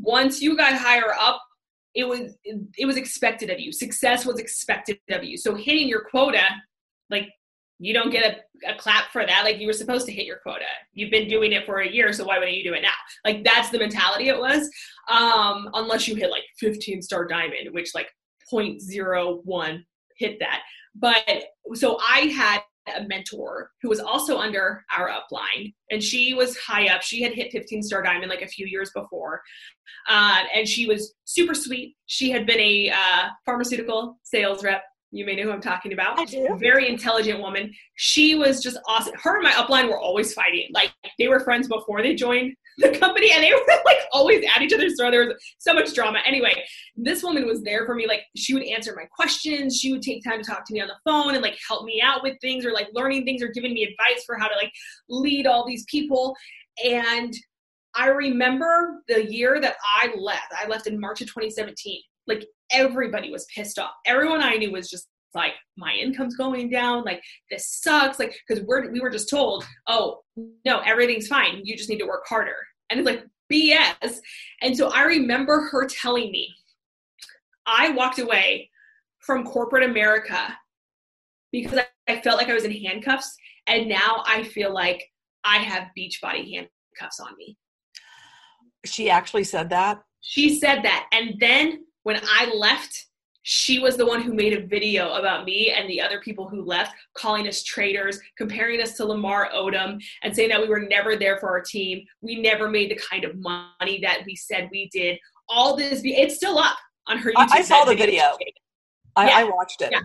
[0.00, 1.40] once you got higher up,
[1.94, 3.70] it was it was expected of you.
[3.70, 5.36] Success was expected of you.
[5.36, 6.44] So hitting your quota,
[7.10, 7.28] like
[7.82, 9.42] you don't get a, a, clap for that.
[9.42, 10.64] Like you were supposed to hit your quota.
[10.94, 12.90] You've been doing it for a year, so why wouldn't you do it now?
[13.24, 14.70] Like that's the mentality it was.
[15.08, 18.08] Um, unless you hit like 15 star diamond, which like
[18.52, 19.84] 0.01
[20.16, 20.60] hit that.
[20.94, 22.60] But so I had
[22.96, 27.32] a mentor who was also under our upline and she was high up she had
[27.32, 29.40] hit 15 star diamond like a few years before
[30.08, 35.26] uh, and she was super sweet she had been a uh, pharmaceutical sales rep you
[35.26, 36.18] may know who I'm talking about.
[36.18, 36.56] I do.
[36.58, 37.72] Very intelligent woman.
[37.96, 39.14] She was just awesome.
[39.22, 40.68] Her and my upline were always fighting.
[40.72, 44.62] Like they were friends before they joined the company and they were like always at
[44.62, 45.10] each other's throat.
[45.10, 46.20] There was so much drama.
[46.26, 46.64] Anyway,
[46.96, 48.06] this woman was there for me.
[48.08, 49.78] Like she would answer my questions.
[49.78, 52.00] She would take time to talk to me on the phone and like help me
[52.02, 54.72] out with things or like learning things or giving me advice for how to like
[55.10, 56.34] lead all these people.
[56.82, 57.34] And
[57.94, 60.52] I remember the year that I left.
[60.58, 62.00] I left in March of 2017.
[62.26, 63.92] Like everybody was pissed off.
[64.06, 67.04] Everyone I knew was just like my income's going down.
[67.04, 68.18] Like this sucks.
[68.18, 70.20] Like because we're we were just told oh
[70.64, 71.60] no everything's fine.
[71.64, 72.56] You just need to work harder.
[72.90, 74.18] And it's like bs
[74.62, 76.48] and so i remember her telling me
[77.66, 78.70] i walked away
[79.18, 80.56] from corporate america
[81.50, 83.34] because i felt like i was in handcuffs
[83.66, 85.04] and now i feel like
[85.44, 87.56] i have beachbody handcuffs on me.
[88.84, 90.02] She actually said that?
[90.20, 91.06] She said that.
[91.12, 93.06] And then when I left
[93.42, 96.64] she was the one who made a video about me and the other people who
[96.64, 101.16] left, calling us traitors, comparing us to Lamar Odom, and saying that we were never
[101.16, 102.04] there for our team.
[102.20, 105.18] We never made the kind of money that we said we did.
[105.48, 106.76] All this, it's still up
[107.08, 107.48] on her YouTube.
[107.52, 108.36] I, I saw the video.
[109.16, 109.38] I, yeah.
[109.38, 109.90] I, watched it.
[109.90, 110.00] Yeah.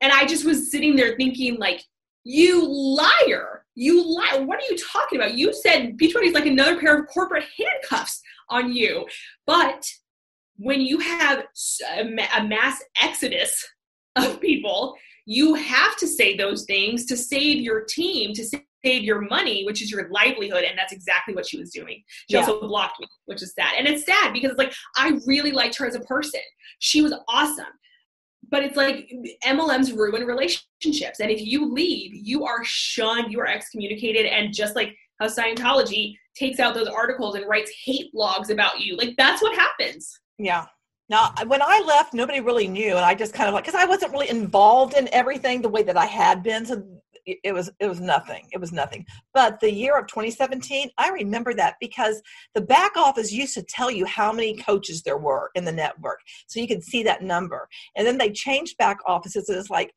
[0.00, 1.82] And I just was sitting there thinking, like,
[2.24, 3.64] you liar.
[3.76, 4.38] You lie.
[4.38, 5.34] What are you talking about?
[5.34, 9.06] You said Beachbody is like another pair of corporate handcuffs on you.
[9.46, 9.86] But
[10.56, 11.44] when you have
[11.98, 13.66] a mass exodus
[14.16, 19.22] of people, you have to say those things to save your team, to save your
[19.22, 20.64] money, which is your livelihood.
[20.64, 22.02] And that's exactly what she was doing.
[22.28, 22.40] She yeah.
[22.40, 23.74] also blocked me, which is sad.
[23.78, 26.40] And it's sad because it's like, I really liked her as a person.
[26.78, 27.64] She was awesome.
[28.50, 29.10] But it's like
[29.44, 31.20] MLMs ruin relationships.
[31.20, 34.26] And if you leave, you are shunned, you are excommunicated.
[34.26, 38.96] And just like how Scientology takes out those articles and writes hate blogs about you,
[38.96, 40.20] like that's what happens.
[40.38, 40.66] Yeah.
[41.08, 43.84] Now, when I left, nobody really knew, and I just kind of like because I
[43.84, 46.64] wasn't really involved in everything the way that I had been.
[46.64, 46.82] So
[47.26, 48.48] it was it was nothing.
[48.52, 49.04] It was nothing.
[49.34, 52.22] But the year of 2017, I remember that because
[52.54, 56.20] the back office used to tell you how many coaches there were in the network,
[56.46, 57.68] so you could see that number.
[57.96, 59.48] And then they changed back offices.
[59.48, 59.94] And it's like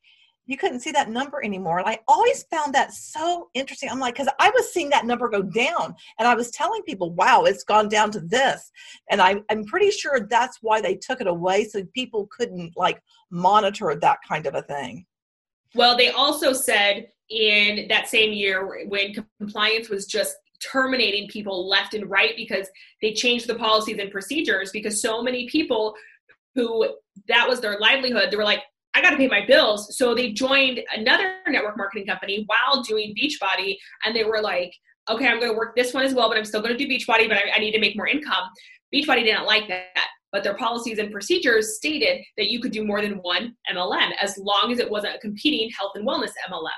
[0.48, 1.78] you couldn't see that number anymore.
[1.78, 3.90] And I always found that so interesting.
[3.90, 7.12] I'm like, because I was seeing that number go down and I was telling people,
[7.12, 8.72] wow, it's gone down to this.
[9.10, 13.00] And I, I'm pretty sure that's why they took it away so people couldn't like
[13.30, 15.04] monitor that kind of a thing.
[15.74, 21.92] Well, they also said in that same year when compliance was just terminating people left
[21.92, 22.68] and right because
[23.02, 25.94] they changed the policies and procedures because so many people
[26.54, 26.88] who
[27.28, 28.62] that was their livelihood, they were like,
[28.98, 29.96] I got to pay my bills.
[29.96, 33.76] So they joined another network marketing company while doing Beachbody.
[34.04, 34.72] And they were like,
[35.08, 36.90] okay, I'm going to work this one as well, but I'm still going to do
[36.90, 38.50] Beachbody, but I, I need to make more income.
[38.92, 40.08] Beachbody didn't like that.
[40.32, 44.36] But their policies and procedures stated that you could do more than one MLM as
[44.36, 46.68] long as it wasn't a competing health and wellness MLM.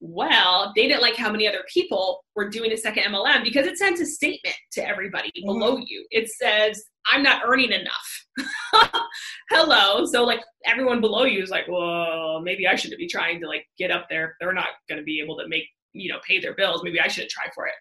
[0.00, 3.78] Well, they didn't like how many other people were doing a second MLM because it
[3.78, 5.46] sends a statement to everybody mm-hmm.
[5.46, 6.04] below you.
[6.10, 9.00] It says, I'm not earning enough.
[9.50, 10.04] Hello.
[10.06, 13.66] So like everyone below you is like, well, maybe I shouldn't be trying to like
[13.78, 14.36] get up there.
[14.40, 16.82] They're not going to be able to make, you know, pay their bills.
[16.82, 17.74] Maybe I should try for it.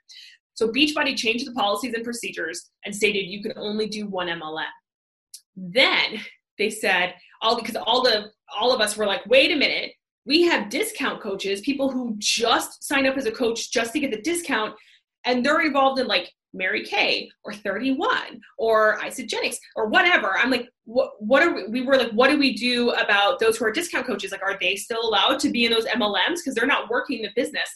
[0.54, 4.66] So Beachbody changed the policies and procedures and stated you can only do one MLM.
[5.56, 6.20] Then
[6.58, 9.92] they said all because all the all of us were like, wait a minute,
[10.26, 14.12] we have discount coaches, people who just sign up as a coach just to get
[14.12, 14.76] the discount,
[15.26, 20.38] and they're involved in like Mary Kay or 31 or Isagenix or whatever.
[20.38, 23.58] I'm like, what, what are we, we were like, what do we do about those
[23.58, 24.32] who are discount coaches?
[24.32, 26.38] Like, are they still allowed to be in those MLMs?
[26.38, 27.70] Because they're not working the business.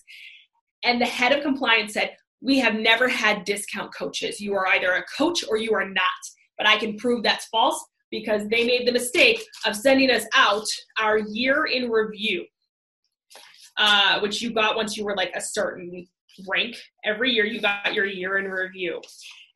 [0.84, 4.40] And the head of compliance said, we have never had discount coaches.
[4.40, 6.04] You are either a coach or you are not.
[6.58, 10.66] But I can prove that's false because they made the mistake of sending us out
[11.00, 12.46] our year in review,
[13.78, 16.08] uh, which you got once you were like a certain
[16.48, 16.76] rank.
[17.04, 19.02] Every year you got your year in review.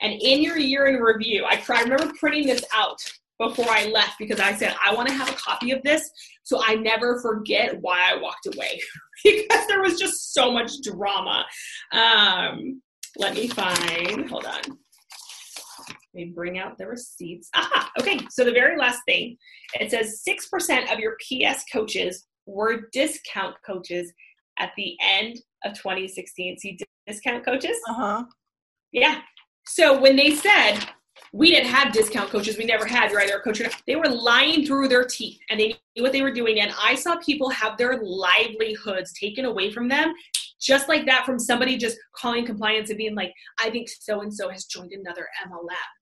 [0.01, 2.97] And in your year in review, I, I remember printing this out
[3.37, 6.09] before I left because I said, I want to have a copy of this
[6.49, 8.79] so I never forget why I walked away
[9.23, 11.45] because there was just so much drama.
[11.91, 12.81] Um,
[13.17, 14.61] let me find, hold on.
[14.65, 17.49] Let me bring out the receipts.
[17.55, 18.19] Aha, okay.
[18.31, 19.37] So the very last thing,
[19.79, 24.11] it says 6% of your PS coaches were discount coaches
[24.59, 26.57] at the end of 2016.
[26.57, 27.77] See discount coaches?
[27.89, 28.23] Uh-huh.
[28.91, 29.21] Yeah.
[29.65, 30.79] So when they said
[31.33, 33.95] we didn't have discount coaches, we never had, you're either a coach or not, they
[33.95, 36.59] were lying through their teeth and they knew what they were doing.
[36.59, 40.13] And I saw people have their livelihoods taken away from them
[40.59, 44.33] just like that from somebody just calling compliance and being like, I think so and
[44.33, 45.98] so has joined another MLM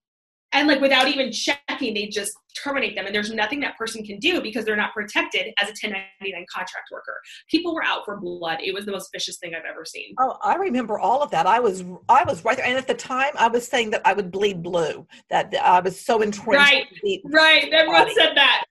[0.52, 2.32] and like without even checking they just
[2.62, 3.06] terminate them.
[3.06, 6.88] And there's nothing that person can do because they're not protected as a 1099 contract
[6.90, 7.20] worker.
[7.50, 8.58] People were out for blood.
[8.62, 10.14] It was the most vicious thing i've ever seen.
[10.18, 11.46] Oh i remember all of that.
[11.46, 12.66] I was i was right there.
[12.66, 16.00] And at the time i was saying that i would bleed blue that i was
[16.00, 16.86] so entrenched right.
[17.24, 17.68] right.
[17.72, 18.14] everyone body.
[18.14, 18.64] said that.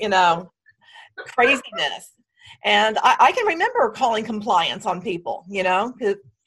[0.00, 0.50] You know
[1.16, 2.12] craziness.
[2.64, 5.92] And I, I, can remember calling compliance on people you know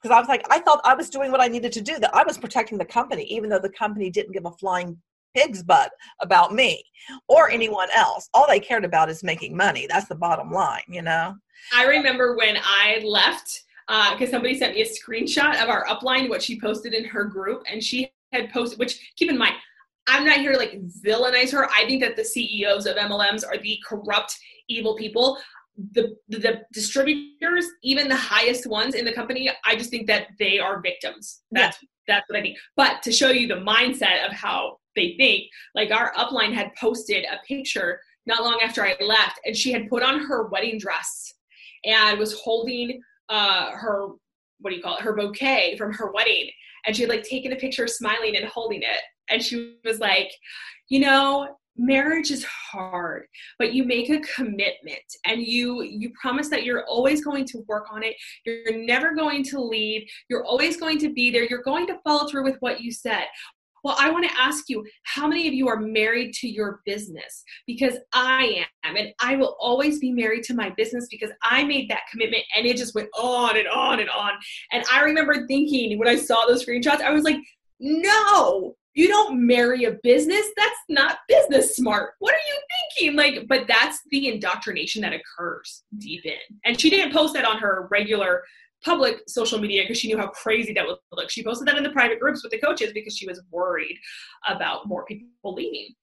[0.01, 2.15] because I was like, I thought I was doing what I needed to do, that
[2.15, 4.97] I was protecting the company, even though the company didn't give a flying
[5.35, 6.83] pig's butt about me
[7.27, 8.29] or anyone else.
[8.33, 9.87] All they cared about is making money.
[9.87, 11.35] That's the bottom line, you know?
[11.73, 16.29] I remember when I left, because uh, somebody sent me a screenshot of our upline,
[16.29, 19.56] what she posted in her group, and she had posted, which keep in mind,
[20.08, 21.69] I'm not here to like villainize her.
[21.69, 24.35] I think that the CEOs of MLMs are the corrupt,
[24.67, 25.37] evil people
[25.78, 30.60] the, the distributors, even the highest ones in the company, I just think that they
[30.60, 31.42] are victims.
[31.52, 31.88] That's yeah.
[32.08, 32.58] that's what I think.
[32.76, 35.44] But to show you the mindset of how they think,
[35.74, 39.90] like our upline had posted a picture not long after I left, and she had
[39.90, 41.34] put on her wedding dress
[41.86, 44.10] and was holding uh, her
[44.60, 46.50] what do you call it her bouquet from her wedding
[46.86, 50.32] and she had like taken a picture smiling and holding it and she was like
[50.90, 51.48] you know
[51.82, 53.25] marriage is hard
[53.58, 57.88] but you make a commitment and you you promise that you're always going to work
[57.92, 58.15] on it
[58.46, 62.27] you're never going to leave you're always going to be there you're going to follow
[62.27, 63.25] through with what you said
[63.84, 67.44] well, I want to ask you, how many of you are married to your business?
[67.65, 71.90] Because I am, and I will always be married to my business because I made
[71.90, 74.34] that commitment and it just went on and on and on.
[74.71, 77.38] And I remember thinking when I saw those screenshots, I was like,
[77.79, 80.46] no, you don't marry a business.
[80.58, 82.13] That's not business smart.
[82.19, 82.60] What are you
[82.98, 83.17] thinking?
[83.17, 86.58] Like, but that's the indoctrination that occurs deep in.
[86.65, 88.44] And she didn't post that on her regular
[88.83, 91.29] public social media because she knew how crazy that would look.
[91.29, 93.98] She posted that in the private groups with the coaches because she was worried
[94.48, 95.94] about more people leaving.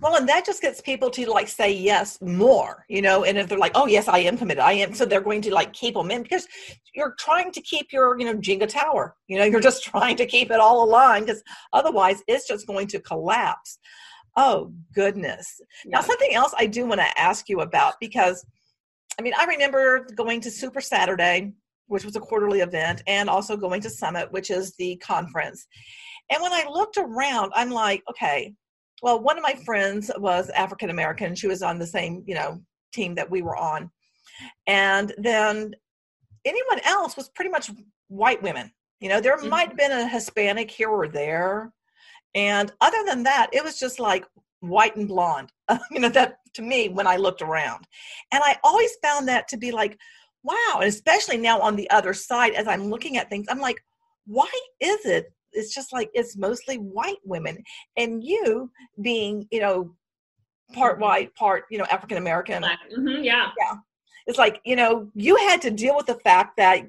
[0.00, 3.24] Well, and that just gets people to like say yes more, you know.
[3.24, 5.54] And if they're like, "Oh, yes, I am committed, I am," so they're going to
[5.54, 6.46] like keep them in because
[6.94, 9.16] you're trying to keep your, you know, Jenga tower.
[9.26, 12.86] You know, you're just trying to keep it all aligned because otherwise, it's just going
[12.88, 13.78] to collapse.
[14.36, 15.60] Oh goodness!
[15.84, 15.96] Yeah.
[15.96, 18.44] Now, something else I do want to ask you about because,
[19.18, 21.52] I mean, I remember going to Super Saturday
[21.90, 25.66] which was a quarterly event, and also going to Summit, which is the conference.
[26.30, 28.54] And when I looked around, I'm like, okay,
[29.02, 31.34] well, one of my friends was African American.
[31.34, 32.60] She was on the same, you know,
[32.92, 33.90] team that we were on.
[34.66, 35.74] And then
[36.44, 37.70] anyone else was pretty much
[38.08, 38.72] white women.
[39.00, 39.48] You know, there mm-hmm.
[39.48, 41.72] might have been a Hispanic here or there.
[42.34, 44.24] And other than that, it was just like
[44.60, 45.50] white and blonde.
[45.90, 47.86] you know, that to me when I looked around.
[48.32, 49.98] And I always found that to be like,
[50.42, 53.82] wow and especially now on the other side as i'm looking at things i'm like
[54.26, 57.58] why is it it's just like it's mostly white women
[57.96, 58.70] and you
[59.00, 59.94] being you know
[60.72, 61.02] part mm-hmm.
[61.02, 63.74] white part you know african american mm-hmm, yeah yeah
[64.26, 66.80] it's like you know you had to deal with the fact that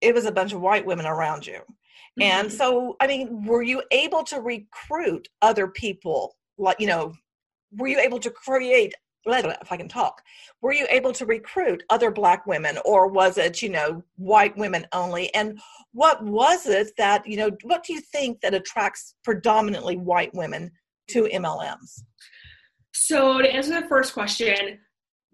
[0.00, 2.22] it was a bunch of white women around you mm-hmm.
[2.22, 7.12] and so i mean were you able to recruit other people like you know
[7.76, 8.94] were you able to create
[9.26, 10.22] if I can talk,
[10.60, 14.86] were you able to recruit other black women or was it, you know, white women
[14.92, 15.34] only?
[15.34, 15.60] And
[15.92, 20.70] what was it that, you know, what do you think that attracts predominantly white women
[21.10, 22.02] to MLMs?
[22.92, 24.78] So to answer the first question,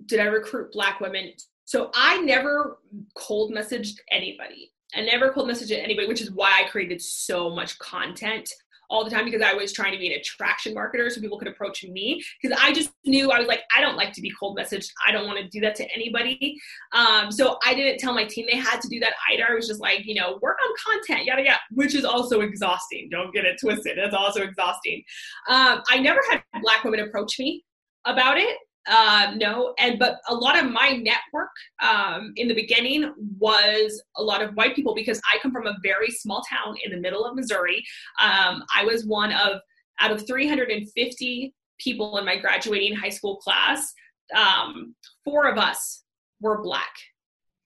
[0.06, 1.32] did I recruit black women?
[1.64, 2.78] So I never
[3.14, 4.72] cold messaged anybody.
[4.94, 8.50] I never cold messaged anybody, which is why I created so much content
[8.90, 11.48] all the time because I was trying to be an attraction marketer so people could
[11.48, 14.58] approach me because I just knew I was like, I don't like to be cold
[14.58, 14.88] messaged.
[15.06, 16.56] I don't want to do that to anybody.
[16.92, 19.44] Um, so I didn't tell my team they had to do that either.
[19.48, 23.08] I was just like, you know, work on content, yada yada, which is also exhausting.
[23.10, 23.98] Don't get it twisted.
[23.98, 25.02] That's also exhausting.
[25.48, 27.64] Um, I never had black women approach me
[28.04, 28.56] about it
[28.88, 31.50] uh, no and but a lot of my network
[31.82, 35.76] um, in the beginning was a lot of white people because i come from a
[35.82, 37.84] very small town in the middle of missouri.
[38.20, 39.60] Um, i was one of
[40.00, 43.92] out of 350 people in my graduating high school class
[44.34, 46.04] um, four of us
[46.40, 46.92] were black.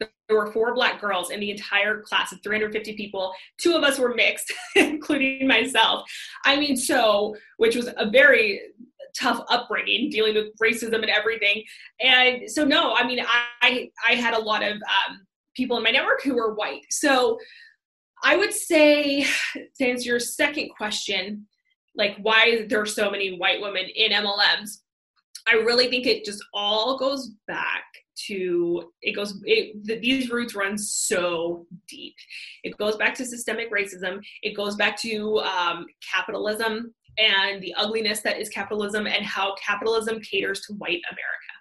[0.01, 3.33] There were four black girls in the entire class of 350 people.
[3.59, 6.09] Two of us were mixed including myself.
[6.45, 8.61] I mean so which was a very
[9.19, 11.63] tough upbringing dealing with racism and everything.
[12.01, 13.21] And so no i mean
[13.63, 16.83] i i had a lot of um, people in my network who were white.
[16.91, 17.39] So
[18.23, 19.27] i would say
[19.77, 21.47] to answer your second question
[21.95, 24.79] like why there are so many white women in mlms
[25.47, 27.85] i really think it just all goes back
[28.17, 32.15] to it goes it, these roots run so deep.
[32.65, 34.21] It goes back to systemic racism.
[34.43, 40.21] It goes back to um, capitalism and the ugliness that is capitalism and how capitalism
[40.21, 41.53] caters to white America.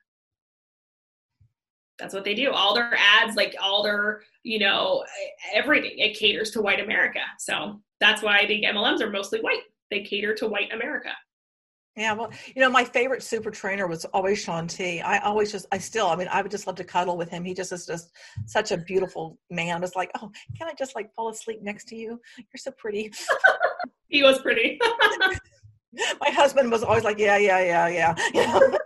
[1.98, 2.52] That's what they do.
[2.52, 5.06] All their ads, like all their, you know,
[5.54, 7.22] everything, it caters to white America.
[7.40, 9.62] So that's why I think MLMs are mostly white.
[9.92, 11.12] They cater to white America.
[11.96, 15.00] Yeah, well, you know, my favorite super trainer was always Shaun T.
[15.00, 17.46] I always just, I still, I mean, I would just love to cuddle with him.
[17.46, 18.12] He just is just
[18.46, 19.82] such a beautiful man.
[19.82, 22.20] It's like, oh, can I just like fall asleep next to you?
[22.38, 23.14] You're so pretty.
[24.08, 24.80] he was pretty.
[26.22, 28.60] my husband was always like, yeah, yeah, yeah, yeah.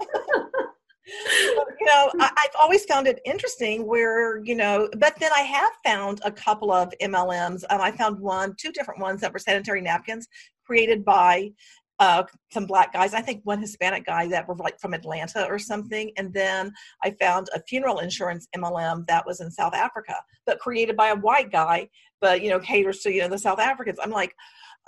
[1.79, 5.71] You know, I, have always found it interesting where, you know, but then I have
[5.83, 7.63] found a couple of MLMs.
[7.69, 10.27] Um, I found one, two different ones that were sanitary napkins
[10.65, 11.51] created by
[11.99, 13.13] uh, some black guys.
[13.13, 16.11] I think one Hispanic guy that were like from Atlanta or something.
[16.17, 16.71] And then
[17.03, 21.15] I found a funeral insurance MLM that was in South Africa, but created by a
[21.15, 21.89] white guy,
[22.21, 23.99] but you know caters to you know the South Africans.
[24.01, 24.33] I'm like,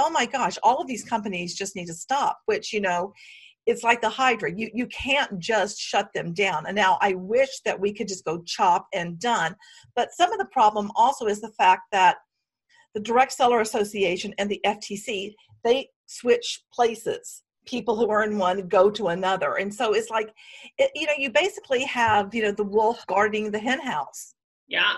[0.02, 2.40] oh my gosh, all of these companies just need to stop.
[2.46, 3.14] Which you know,
[3.66, 4.52] it's like the hydra.
[4.54, 6.66] You you can't just shut them down.
[6.66, 9.56] And now i wish that we could just go chop and done.
[9.96, 12.18] But some of the problem also is the fact that
[12.94, 15.34] the direct seller association and the ftc
[15.64, 17.44] they switch places.
[17.68, 19.58] People who are in one go to another.
[19.58, 20.34] And so it's like
[20.78, 24.34] it, you know you basically have you know the wolf guarding the hen house.
[24.68, 24.94] Yeah.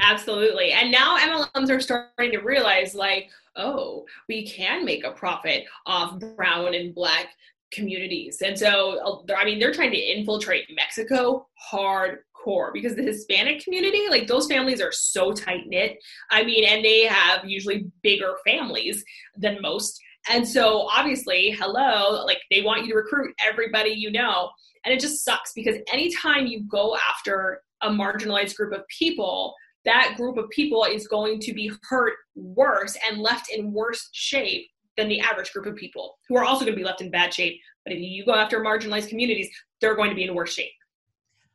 [0.00, 0.72] Absolutely.
[0.72, 6.18] And now mlms are starting to realize like oh we can make a profit off
[6.36, 7.28] brown and black
[7.72, 8.42] communities.
[8.44, 14.02] And so uh, i mean they're trying to infiltrate mexico hardcore because the hispanic community
[14.08, 15.98] like those families are so tight knit.
[16.30, 19.04] I mean and they have usually bigger families
[19.36, 20.00] than most.
[20.28, 24.50] And so obviously, hello, like they want you to recruit everybody you know.
[24.84, 29.54] And it just sucks because anytime you go after a marginalized group of people,
[29.84, 34.66] that group of people is going to be hurt worse and left in worse shape
[34.96, 37.32] than the average group of people who are also going to be left in bad
[37.32, 37.58] shape.
[37.84, 39.48] But if you go after marginalized communities,
[39.80, 40.70] they're going to be in worse shape.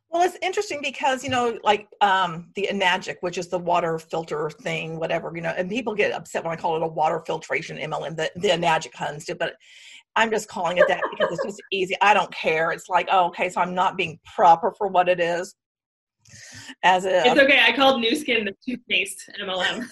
[0.09, 4.49] Well, it's interesting because you know, like um, the Enagic, which is the water filter
[4.49, 7.77] thing, whatever you know, and people get upset when I call it a water filtration
[7.77, 8.15] MLM.
[8.15, 9.55] The the Enagic Huns do, but
[10.15, 11.95] I'm just calling it that because it's just easy.
[12.01, 12.71] I don't care.
[12.71, 15.53] It's like, oh, okay, so I'm not being proper for what it is.
[16.83, 17.61] As if, it's okay.
[17.65, 19.85] I called Nu Skin the toothpaste MLM.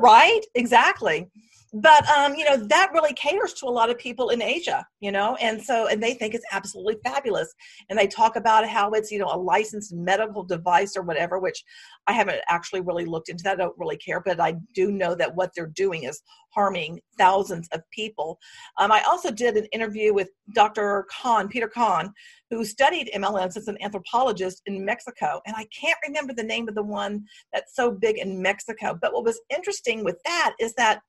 [0.00, 0.40] right?
[0.54, 1.28] Exactly
[1.72, 5.10] but um, you know that really caters to a lot of people in asia you
[5.10, 5.34] know?
[5.40, 7.52] And so and they think it's absolutely fabulous.
[7.90, 11.62] And they talk about how it's you know a licensed medical device or whatever which
[12.06, 13.54] i haven't actually really looked into that.
[13.54, 17.68] I don't really care but i do know that what they're doing is harming thousands
[17.72, 18.38] of people.
[18.78, 22.12] Um, i also did an interview with dr Cahn peter Cahn
[22.48, 25.40] who studied mlms as an anthropologist in mexico.
[25.46, 28.96] And i can't remember the name of the one that's so big in mexico.
[29.00, 31.00] But what was interesting with that is that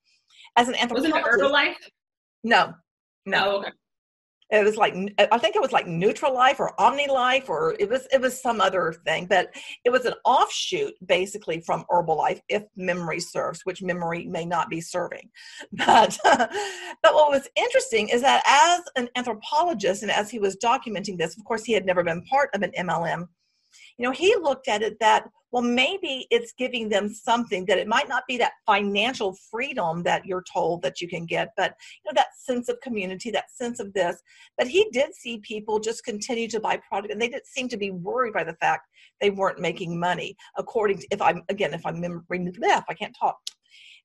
[0.55, 1.13] as an anthropologist.
[1.13, 1.75] Was it Herbalife?
[2.43, 2.73] No,
[3.25, 3.45] no.
[3.45, 3.71] Oh, okay.
[4.51, 8.07] It was like I think it was like Neutral Life or OmniLife or it was
[8.11, 9.49] it was some other thing, but
[9.83, 14.79] it was an offshoot basically from Herbalife, if memory serves, which memory may not be
[14.79, 15.29] serving.
[15.71, 21.17] But but what was interesting is that as an anthropologist and as he was documenting
[21.17, 23.27] this, of course he had never been part of an MLM
[23.97, 27.87] you know, he looked at it that, well, maybe it's giving them something that it
[27.87, 32.11] might not be that financial freedom that you're told that you can get, but, you
[32.11, 34.19] know, that sense of community, that sense of this.
[34.57, 37.77] But he did see people just continue to buy product and they didn't seem to
[37.77, 38.89] be worried by the fact
[39.21, 43.15] they weren't making money, according to, if I'm, again, if I'm, remembering if I can't
[43.19, 43.37] talk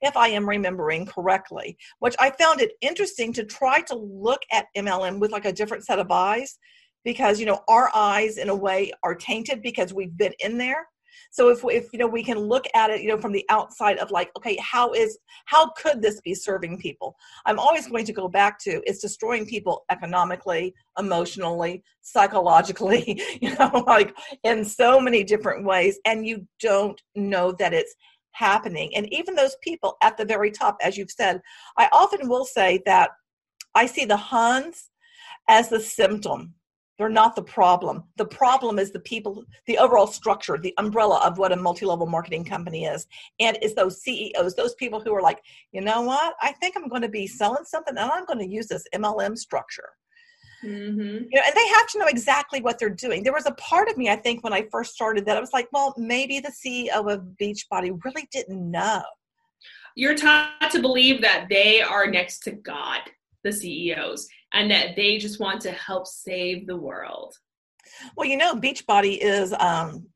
[0.01, 4.67] if I am remembering correctly, which I found it interesting to try to look at
[4.77, 6.59] MLM with like a different set of eyes
[7.05, 10.87] because you know our eyes in a way are tainted because we've been in there.
[11.31, 13.99] So if, if you know we can look at it you know from the outside
[13.99, 17.17] of like okay how is how could this be serving people?
[17.47, 23.85] I'm always going to go back to it's destroying people economically emotionally psychologically you know
[23.87, 27.95] like in so many different ways and you don't know that it's
[28.33, 28.95] happening.
[28.95, 31.41] And even those people at the very top as you've said
[31.77, 33.11] i often will say that
[33.75, 34.91] i see the huns
[35.49, 36.55] as the symptom
[36.99, 38.03] they're not the problem.
[38.17, 42.07] The problem is the people, the overall structure, the umbrella of what a multi level
[42.07, 43.07] marketing company is.
[43.39, 45.41] And it's those CEOs, those people who are like,
[45.71, 46.35] you know what?
[46.43, 49.39] I think I'm going to be selling something and I'm going to use this MLM
[49.39, 49.91] structure.
[50.65, 51.01] Mm-hmm.
[51.01, 53.23] You know, and they have to know exactly what they're doing.
[53.23, 55.53] There was a part of me, I think, when I first started that I was
[55.53, 59.03] like, well, maybe the CEO of Beachbody really didn't know.
[59.95, 63.03] You're taught to believe that they are next to God,
[63.45, 67.35] the CEOs and that they just want to help save the world.
[68.17, 70.07] Well, you know, Beachbody is um,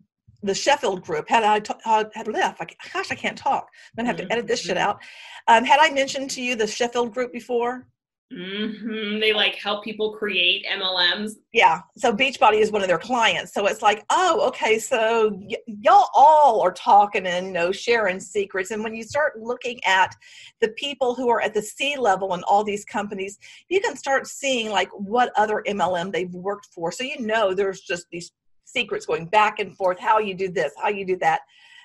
[0.42, 1.28] the Sheffield group.
[1.28, 3.68] Had I t- had, left, I, gosh, I can't talk.
[3.96, 4.88] I'm gonna have to edit this shit mm-hmm.
[4.88, 5.02] out.
[5.48, 7.86] Um, had I mentioned to you the Sheffield group before?
[8.32, 9.20] Mm-hmm.
[9.20, 11.32] They like help people create MLMs.
[11.52, 11.80] Yeah.
[11.96, 13.52] So Beachbody is one of their clients.
[13.52, 14.78] So it's like, oh, okay.
[14.78, 18.70] So y- y'all all are talking and you know sharing secrets.
[18.70, 20.14] And when you start looking at
[20.60, 24.26] the people who are at the C level in all these companies, you can start
[24.26, 26.90] seeing like what other MLM they've worked for.
[26.90, 28.32] So you know there's just these
[28.64, 29.98] secrets going back and forth.
[29.98, 31.40] How you do this, how you do that.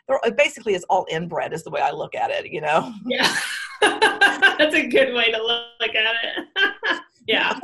[0.08, 2.52] They're, basically, it's all inbred, is the way I look at it.
[2.52, 2.94] You know.
[3.06, 3.36] Yeah.
[3.82, 7.02] That's a good way to look at it.
[7.28, 7.60] yeah.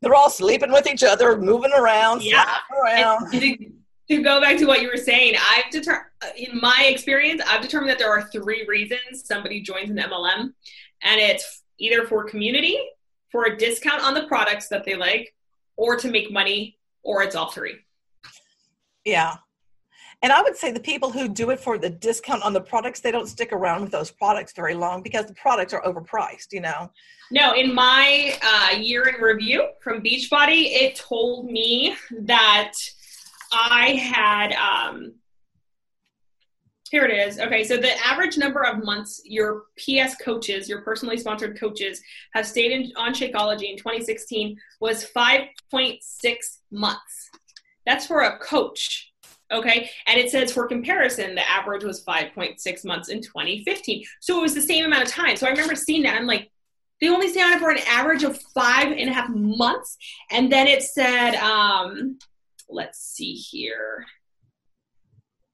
[0.00, 2.56] They're all sleeping with each other, moving around, yeah.
[2.82, 3.32] around.
[3.32, 3.56] To,
[4.10, 7.62] to go back to what you were saying, I've determined, uh, in my experience, I've
[7.62, 10.52] determined that there are three reasons somebody joins an MLM,
[11.02, 12.78] and it's either for community,
[13.32, 15.34] for a discount on the products that they like,
[15.76, 17.74] or to make money, or it's all three.
[19.04, 19.36] Yeah,
[20.24, 23.00] And I would say the people who do it for the discount on the products,
[23.00, 26.62] they don't stick around with those products very long because the products are overpriced, you
[26.62, 26.90] know?
[27.30, 32.72] No, in my uh, year in review from Beachbody, it told me that
[33.52, 35.12] I had um,
[36.90, 37.38] here it is.
[37.38, 42.00] Okay, so the average number of months your PS coaches, your personally sponsored coaches,
[42.32, 45.98] have stayed in, on Shakeology in 2016 was 5.6
[46.70, 47.30] months.
[47.84, 49.10] That's for a coach.
[49.52, 54.02] Okay, and it says for comparison, the average was 5.6 months in 2015.
[54.20, 55.36] So it was the same amount of time.
[55.36, 56.16] So I remember seeing that.
[56.16, 56.50] I'm like,
[57.00, 59.96] they only stay on it for an average of five and a half months.
[60.30, 62.18] And then it said, um,
[62.68, 64.06] let's see here.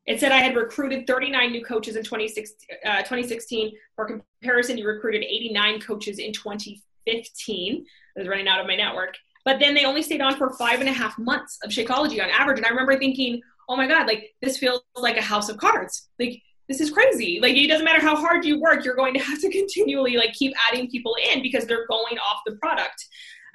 [0.06, 2.78] It said I had recruited 39 new coaches in 2016.
[2.84, 3.72] Uh, 2016.
[3.96, 4.06] For
[4.40, 7.84] comparison, you recruited 89 coaches in 2015.
[8.16, 9.16] I was running out of my network.
[9.44, 12.28] But then they only stayed on for five and a half months of Shakeology on
[12.30, 12.58] average.
[12.58, 13.40] And I remember thinking,
[13.70, 16.08] oh my God, like this feels like a house of cards.
[16.18, 17.38] Like this is crazy.
[17.40, 20.32] Like it doesn't matter how hard you work, you're going to have to continually like
[20.32, 23.06] keep adding people in because they're going off the product.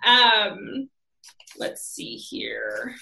[0.05, 0.89] Um,
[1.57, 2.95] let's see here.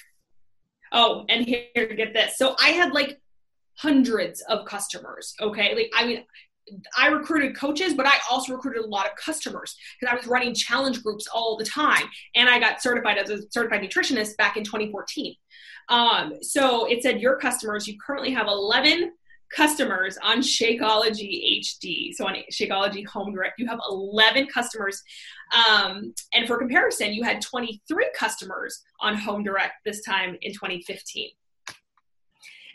[0.92, 2.38] Oh, and here, get this.
[2.38, 3.22] So I had like
[3.78, 5.36] hundreds of customers.
[5.40, 5.76] Okay.
[5.76, 6.24] Like, I mean,
[6.98, 10.54] I recruited coaches, but I also recruited a lot of customers because I was running
[10.56, 12.06] challenge groups all the time.
[12.36, 15.36] And I got certified as a certified nutritionist back in 2014.
[15.90, 19.14] Um, so it said your customers, you currently have 11
[19.56, 22.14] customers on Shakeology HD.
[22.14, 25.02] So on Shakeology Home Direct, you have 11 customers.
[25.54, 31.30] Um, and for comparison, you had 23 customers on Home Direct this time in 2015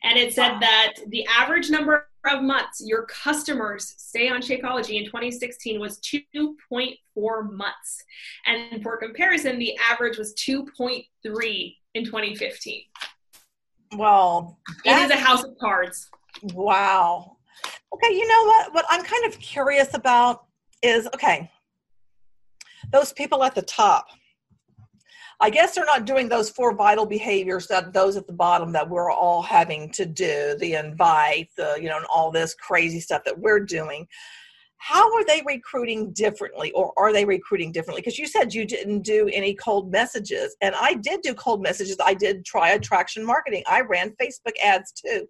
[0.05, 5.07] and it said that the average number of months your customers stay on Shakeology in
[5.07, 8.05] 2016 was 2.4 months.
[8.46, 12.82] And for comparison, the average was 2.3 in 2015.
[13.96, 16.09] Well, it is a house of cards.
[16.42, 17.38] Wow.
[17.94, 18.74] Okay, you know what?
[18.74, 20.44] What I'm kind of curious about
[20.82, 21.51] is okay,
[22.92, 24.07] those people at the top
[25.41, 28.89] I guess they're not doing those four vital behaviors that those at the bottom that
[28.89, 33.22] we're all having to do, the invite, the, you know, and all this crazy stuff
[33.24, 34.09] that we're doing.
[34.78, 38.01] How are they recruiting differently or are they recruiting differently?
[38.01, 40.57] Because you said you didn't do any cold messages.
[40.61, 41.97] And I did do cold messages.
[42.05, 43.62] I did try attraction marketing.
[43.66, 45.28] I ran Facebook ads too.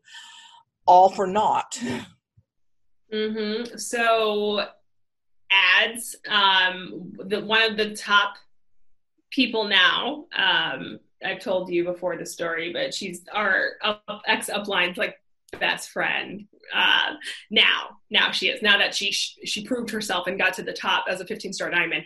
[0.86, 1.78] All for naught.
[3.12, 3.76] Mm-hmm.
[3.76, 4.66] So
[5.50, 8.36] ads, um, the, one of the top
[9.30, 10.26] people now.
[10.36, 15.16] Um, I've told you before the story, but she's our up, ex upline's like
[15.58, 16.46] best friend.
[16.74, 17.14] Uh,
[17.50, 18.62] now, now she is.
[18.62, 21.70] Now that she she proved herself and got to the top as a 15 star
[21.70, 22.04] diamond.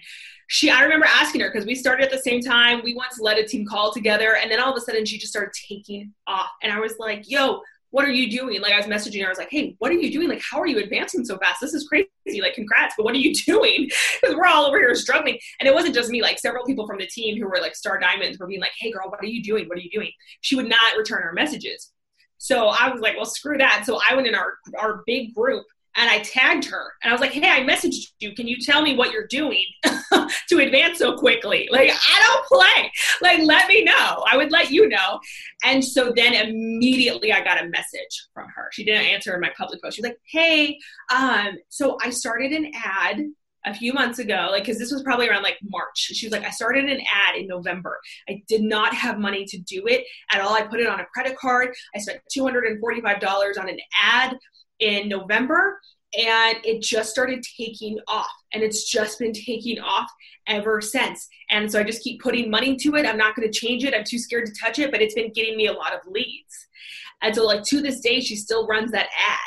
[0.48, 2.82] She, I remember asking her because we started at the same time.
[2.84, 5.32] We once led a team call together, and then all of a sudden she just
[5.32, 6.50] started taking off.
[6.62, 7.62] And I was like, "Yo,
[7.92, 8.60] what are you doing?
[8.60, 10.28] Like I was messaging her, I was like, hey, what are you doing?
[10.28, 11.60] Like, how are you advancing so fast?
[11.60, 12.08] This is crazy.
[12.40, 13.88] Like, congrats, but what are you doing?
[14.20, 15.38] Because we're all over here struggling.
[15.60, 18.00] And it wasn't just me, like several people from the team who were like star
[18.00, 19.68] diamonds were being like, hey girl, what are you doing?
[19.68, 20.10] What are you doing?
[20.40, 21.92] She would not return her messages.
[22.38, 23.84] So I was like, well, screw that.
[23.84, 25.64] So I went in our our big group
[25.96, 28.34] and I tagged her and I was like, hey, I messaged you.
[28.34, 31.68] Can you tell me what you're doing to advance so quickly?
[31.70, 32.92] Like, I don't play.
[33.20, 34.24] Like, let me know.
[34.30, 35.20] I would let you know.
[35.64, 38.70] And so then immediately I got a message from her.
[38.72, 39.96] She didn't answer in my public post.
[39.96, 40.78] She's like, hey,
[41.14, 43.24] um, so I started an ad
[43.64, 45.96] a few months ago, like, because this was probably around like March.
[45.96, 48.00] She was like, I started an ad in November.
[48.28, 50.54] I did not have money to do it at all.
[50.54, 51.72] I put it on a credit card.
[51.94, 54.36] I spent $245 on an ad
[54.82, 55.80] in November
[56.18, 60.10] and it just started taking off and it's just been taking off
[60.46, 61.28] ever since.
[61.50, 63.06] And so i just keep putting money to it.
[63.06, 63.94] I'm not going to change it.
[63.94, 66.68] I'm too scared to touch it but it's been getting me a lot of leads.
[67.22, 69.38] And so like to this day she still runs that ad.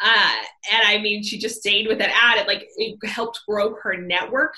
[0.00, 0.36] Uh,
[0.72, 2.38] and i mean she just stayed with that ad.
[2.38, 4.54] It like it helped grow her network.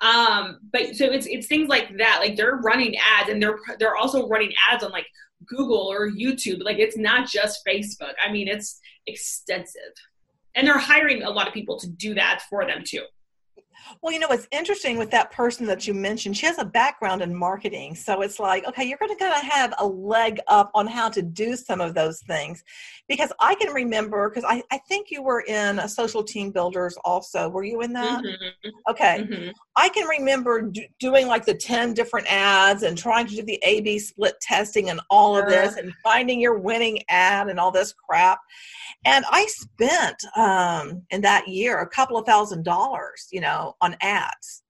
[0.00, 2.18] Um, but so it's it's things like that.
[2.20, 5.06] Like they're running ads and they're they're also running ads on like
[5.46, 6.62] google or youtube.
[6.62, 8.14] Like it's not just facebook.
[8.24, 8.80] I mean it's
[9.10, 9.92] extensive.
[10.54, 13.04] And they're hiring a lot of people to do that for them too.
[14.02, 17.22] Well, you know, what's interesting with that person that you mentioned, she has a background
[17.22, 17.94] in marketing.
[17.94, 21.08] So it's like, okay, you're going to kind of have a leg up on how
[21.08, 22.62] to do some of those things.
[23.08, 26.96] Because I can remember, because I, I think you were in a social team builders
[27.04, 27.48] also.
[27.48, 28.22] Were you in that?
[28.22, 28.68] Mm-hmm.
[28.90, 29.20] Okay.
[29.22, 29.50] Mm-hmm.
[29.80, 33.58] I can remember do, doing like the 10 different ads and trying to do the
[33.62, 37.70] A B split testing and all of this and finding your winning ad and all
[37.70, 38.40] this crap.
[39.06, 43.96] And I spent um, in that year a couple of thousand dollars, you know, on
[44.02, 44.62] ads.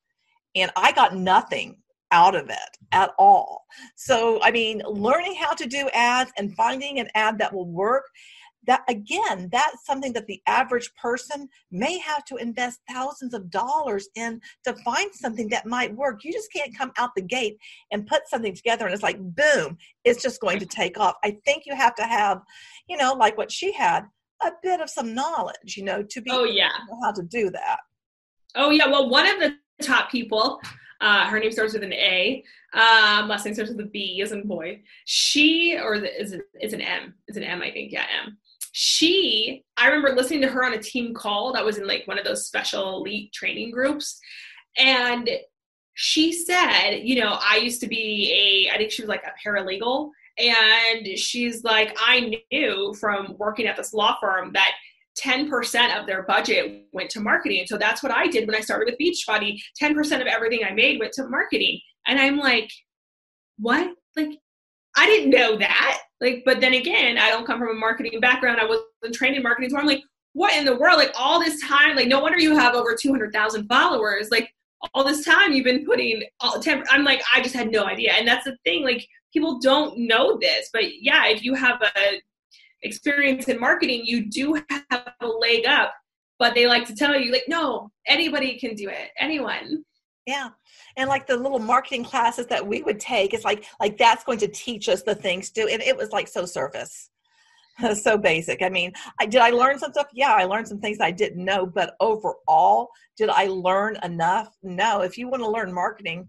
[0.54, 1.78] And I got nothing
[2.12, 3.64] out of it at all.
[3.96, 8.04] So, I mean, learning how to do ads and finding an ad that will work
[8.66, 14.08] that again that's something that the average person may have to invest thousands of dollars
[14.16, 17.58] in to find something that might work you just can't come out the gate
[17.90, 21.36] and put something together and it's like boom it's just going to take off i
[21.44, 22.40] think you have to have
[22.88, 24.04] you know like what she had
[24.42, 26.70] a bit of some knowledge you know to be oh yeah
[27.02, 27.78] how to do that
[28.56, 30.60] oh yeah well one of the top people
[31.02, 32.44] uh, her name starts with an A.
[32.74, 34.82] Um, last name starts with a B, as in boy.
[35.06, 37.14] She, or is it, is an M?
[37.26, 37.90] It's an M, I think.
[37.90, 38.36] Yeah, M
[38.72, 42.18] she i remember listening to her on a team call that was in like one
[42.18, 44.18] of those special elite training groups
[44.78, 45.28] and
[45.94, 49.48] she said you know i used to be a i think she was like a
[49.48, 54.72] paralegal and she's like i knew from working at this law firm that
[55.18, 57.66] 10% of their budget went to marketing.
[57.66, 59.60] So that's what I did when I started with Beachbody.
[59.80, 61.80] 10% of everything I made went to marketing.
[62.06, 62.70] And I'm like,
[63.58, 63.92] what?
[64.16, 64.38] Like,
[65.00, 66.02] I didn't know that.
[66.20, 68.60] Like, but then again, I don't come from a marketing background.
[68.60, 69.70] I wasn't trained in marketing.
[69.70, 70.02] So I'm like,
[70.34, 70.98] what in the world?
[70.98, 74.28] Like all this time, like no wonder you have over 200,000 followers.
[74.30, 74.52] Like
[74.92, 78.12] all this time you've been putting all I'm like, I just had no idea.
[78.12, 78.84] And that's the thing.
[78.84, 82.20] Like people don't know this, but yeah, if you have a
[82.82, 85.94] experience in marketing, you do have a leg up,
[86.38, 89.10] but they like to tell you like, no, anybody can do it.
[89.18, 89.82] Anyone.
[90.26, 90.50] Yeah.
[90.96, 94.38] And like the little marketing classes that we would take, it's like like that's going
[94.38, 97.10] to teach us the things to and it was like so surface.
[97.94, 98.62] so basic.
[98.62, 100.08] I mean, I did I learn some stuff?
[100.12, 104.56] Yeah, I learned some things I didn't know, but overall, did I learn enough?
[104.62, 105.00] No.
[105.00, 106.28] If you want to learn marketing,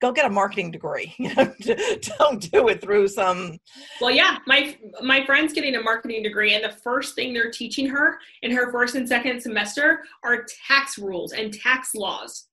[0.00, 1.14] go get a marketing degree.
[2.18, 3.58] Don't do it through some.
[4.00, 7.88] Well, yeah, my my friend's getting a marketing degree, and the first thing they're teaching
[7.88, 12.48] her in her first and second semester are tax rules and tax laws.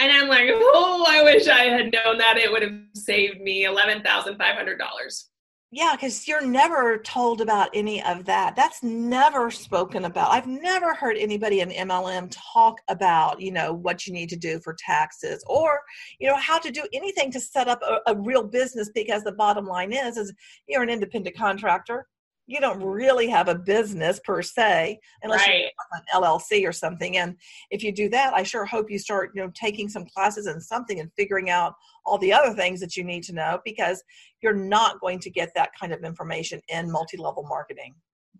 [0.00, 2.36] And I'm like, oh, I wish I had known that.
[2.36, 5.24] It would have saved me $11,500.
[5.70, 8.56] Yeah, because you're never told about any of that.
[8.56, 10.30] That's never spoken about.
[10.30, 14.60] I've never heard anybody in MLM talk about, you know, what you need to do
[14.60, 15.80] for taxes or,
[16.20, 19.32] you know, how to do anything to set up a, a real business because the
[19.32, 20.32] bottom line is, is
[20.68, 22.06] you're an independent contractor
[22.48, 25.64] you don't really have a business per se unless right.
[25.64, 27.18] you're an LLC or something.
[27.18, 27.36] And
[27.70, 30.60] if you do that, I sure hope you start, you know, taking some classes and
[30.60, 31.74] something and figuring out
[32.06, 34.02] all the other things that you need to know because
[34.42, 37.94] you're not going to get that kind of information in multi-level marketing.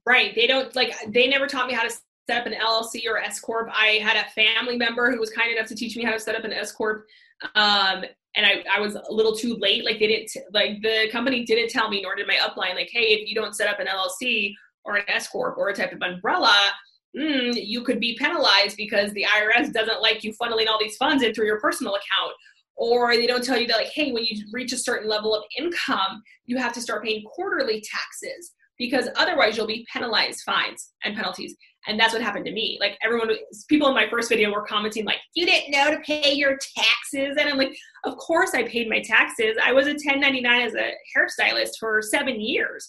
[0.07, 0.35] Right.
[0.35, 3.39] They don't like they never taught me how to set up an LLC or S
[3.41, 3.69] corp.
[3.71, 6.35] I had a family member who was kind enough to teach me how to set
[6.35, 7.07] up an S corp.
[7.55, 8.05] Um,
[8.39, 9.85] and I, I was a little too late.
[9.85, 13.07] Like they didn't, like the company didn't tell me, nor did my upline, like, hey,
[13.09, 16.01] if you don't set up an LLC or an S corp or a type of
[16.01, 16.57] umbrella,
[17.19, 21.25] mm, you could be penalized because the IRS doesn't like you funneling all these funds
[21.25, 22.33] into your personal account.
[22.77, 25.43] Or they don't tell you that, like, hey, when you reach a certain level of
[25.59, 31.17] income, you have to start paying quarterly taxes because otherwise you'll be penalized fines and
[31.17, 31.57] penalties
[31.87, 32.77] and that's what happened to me.
[32.81, 33.31] Like everyone
[33.69, 37.37] people in my first video were commenting like you didn't know to pay your taxes.
[37.39, 39.57] And i'm like of course i paid my taxes.
[39.63, 42.89] I was a 1099 as a hairstylist for seven years.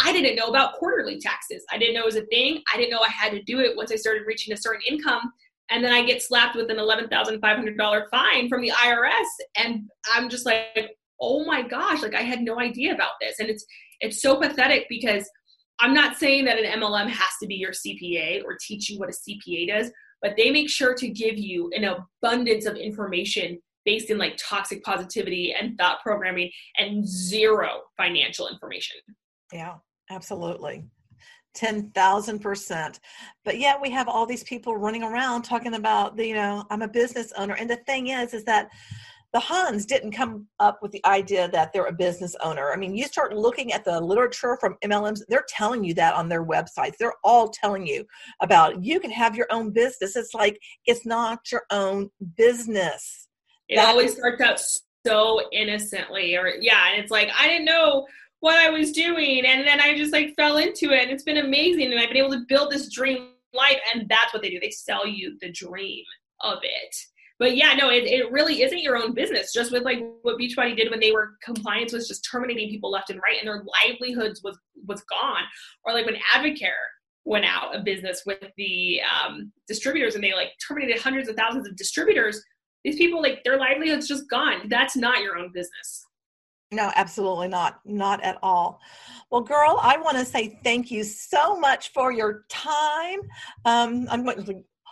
[0.00, 1.64] I didn't know about quarterly taxes.
[1.70, 2.62] I didn't know it was a thing.
[2.72, 5.32] I didn't know i had to do it once i started reaching a certain income.
[5.70, 9.12] And then i get slapped with an $11500 fine from the irs
[9.56, 13.38] and i'm just like oh my gosh like i had no idea about this.
[13.38, 13.64] And it's
[14.00, 15.28] it's so pathetic because
[15.80, 19.08] I'm not saying that an MLM has to be your CPA or teach you what
[19.08, 19.90] a CPA does,
[20.22, 24.82] but they make sure to give you an abundance of information based in like toxic
[24.82, 28.96] positivity and thought programming and zero financial information.
[29.52, 29.74] Yeah,
[30.10, 30.84] absolutely.
[31.56, 32.98] 10,000%.
[33.44, 36.82] But yet we have all these people running around talking about, the, you know, I'm
[36.82, 37.54] a business owner.
[37.54, 38.70] And the thing is, is that
[39.34, 42.70] the Huns didn't come up with the idea that they're a business owner.
[42.72, 46.28] I mean, you start looking at the literature from MLMs, they're telling you that on
[46.28, 46.96] their websites.
[46.98, 48.06] They're all telling you
[48.40, 50.14] about you can have your own business.
[50.14, 53.26] It's like it's not your own business.
[53.68, 54.60] It that always is- starts out
[55.04, 58.06] so innocently, or yeah, and it's like I didn't know
[58.38, 61.38] what I was doing, and then I just like fell into it, and it's been
[61.38, 64.60] amazing, and I've been able to build this dream life, and that's what they do.
[64.60, 66.04] They sell you the dream
[66.40, 66.96] of it
[67.44, 69.52] but yeah, no, it, it really isn't your own business.
[69.52, 73.10] Just with like what Beachbody did when they were compliance was just terminating people left
[73.10, 75.42] and right, and their livelihoods was was gone.
[75.84, 76.70] Or like when Advocare
[77.26, 81.68] went out of business with the um, distributors, and they like terminated hundreds of thousands
[81.68, 82.42] of distributors.
[82.82, 84.66] These people like their livelihoods just gone.
[84.70, 86.06] That's not your own business.
[86.72, 87.80] No, absolutely not.
[87.84, 88.80] Not at all.
[89.30, 93.20] Well, girl, I want to say thank you so much for your time.
[93.66, 94.24] Um, I'm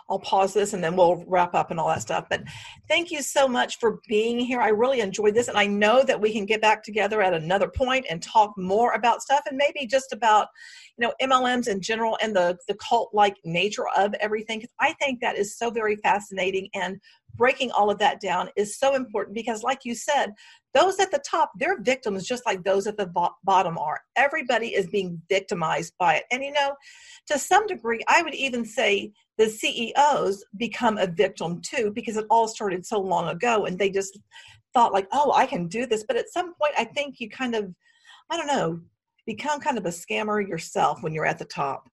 [0.09, 2.25] I'll pause this and then we'll wrap up and all that stuff.
[2.29, 2.43] But
[2.87, 4.61] thank you so much for being here.
[4.61, 7.67] I really enjoyed this, and I know that we can get back together at another
[7.67, 10.47] point and talk more about stuff, and maybe just about
[10.97, 14.59] you know MLMs in general and the the cult like nature of everything.
[14.59, 16.99] Because I think that is so very fascinating and
[17.35, 20.27] breaking all of that down is so important because like you said
[20.73, 24.67] those at the top they're victims just like those at the bo- bottom are everybody
[24.67, 26.75] is being victimized by it and you know
[27.25, 32.25] to some degree i would even say the ceos become a victim too because it
[32.29, 34.19] all started so long ago and they just
[34.73, 36.03] thought like oh i can do this.
[36.07, 37.73] But at some point i think you kind of
[38.29, 38.79] i don't know
[39.25, 41.89] become kind of a scammer yourself when you're at the top.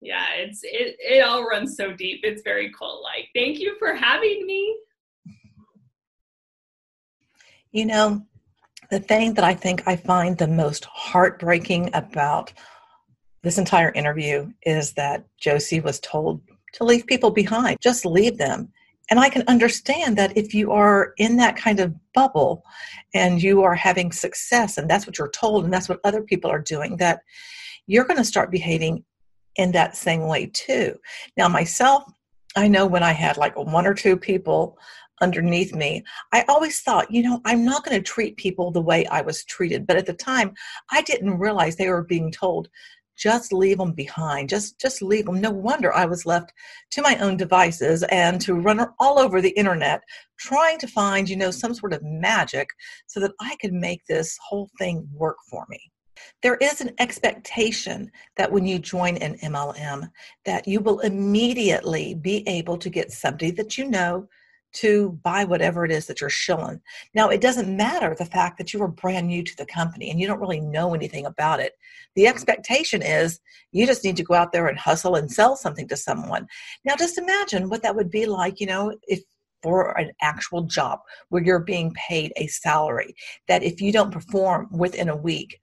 [0.00, 2.20] Yeah it's it, it all runs so deep.
[2.22, 4.76] It's very cult like thank you for having me.
[7.72, 8.22] You know
[8.90, 12.52] the thing that i think i find the most heartbreaking about
[13.46, 16.40] this entire interview is that josie was told
[16.72, 18.68] to leave people behind just leave them
[19.10, 22.62] and i can understand that if you are in that kind of bubble
[23.14, 26.50] and you are having success and that's what you're told and that's what other people
[26.50, 27.20] are doing that
[27.86, 29.04] you're going to start behaving
[29.56, 30.98] in that same way too.
[31.36, 32.04] Now, myself,
[32.56, 34.78] I know when I had like one or two people
[35.22, 39.06] underneath me, I always thought, you know, I'm not going to treat people the way
[39.06, 39.86] I was treated.
[39.86, 40.54] But at the time,
[40.90, 42.68] I didn't realize they were being told,
[43.16, 46.52] just leave them behind just just leave them no wonder i was left
[46.90, 50.02] to my own devices and to run all over the internet
[50.38, 52.68] trying to find you know some sort of magic
[53.06, 55.78] so that i could make this whole thing work for me.
[56.42, 60.10] There is an expectation that when you join an MLM
[60.44, 64.28] that you will immediately be able to get somebody that you know
[64.76, 66.80] to buy whatever it is that you're shilling.
[67.14, 70.20] Now, it doesn't matter the fact that you are brand new to the company and
[70.20, 71.72] you don't really know anything about it.
[72.14, 72.34] The mm-hmm.
[72.34, 73.40] expectation is
[73.72, 76.46] you just need to go out there and hustle and sell something to someone.
[76.84, 79.22] Now, just imagine what that would be like, you know, if
[79.62, 81.00] for an actual job
[81.30, 83.14] where you're being paid a salary,
[83.48, 85.58] that if you don't perform within a week,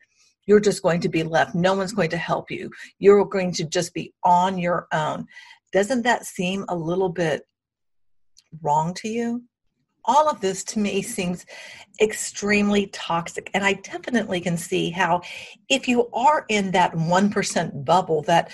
[0.45, 1.55] you're just going to be left.
[1.55, 2.69] No one's going to help you.
[2.99, 5.25] You're going to just be on your own.
[5.71, 7.43] Doesn't that seem a little bit
[8.61, 9.43] wrong to you?
[10.05, 11.45] All of this to me seems
[12.01, 13.49] extremely toxic.
[13.53, 15.21] And I definitely can see how,
[15.69, 18.51] if you are in that 1% bubble, that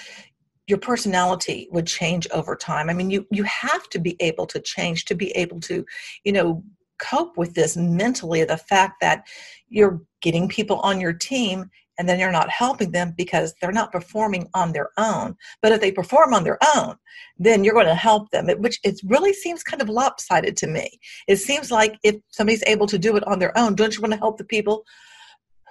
[0.68, 2.89] your personality would change over time.
[2.89, 5.84] I mean, you, you have to be able to change to be able to,
[6.24, 6.64] you know,
[7.00, 9.26] cope with this mentally the fact that
[9.70, 11.70] you're getting people on your team
[12.00, 15.36] and then you're not helping them because they're not performing on their own.
[15.62, 16.95] But if they perform on their own
[17.38, 21.00] then you're going to help them which it really seems kind of lopsided to me.
[21.28, 24.14] It seems like if somebody's able to do it on their own don't you want
[24.14, 24.84] to help the people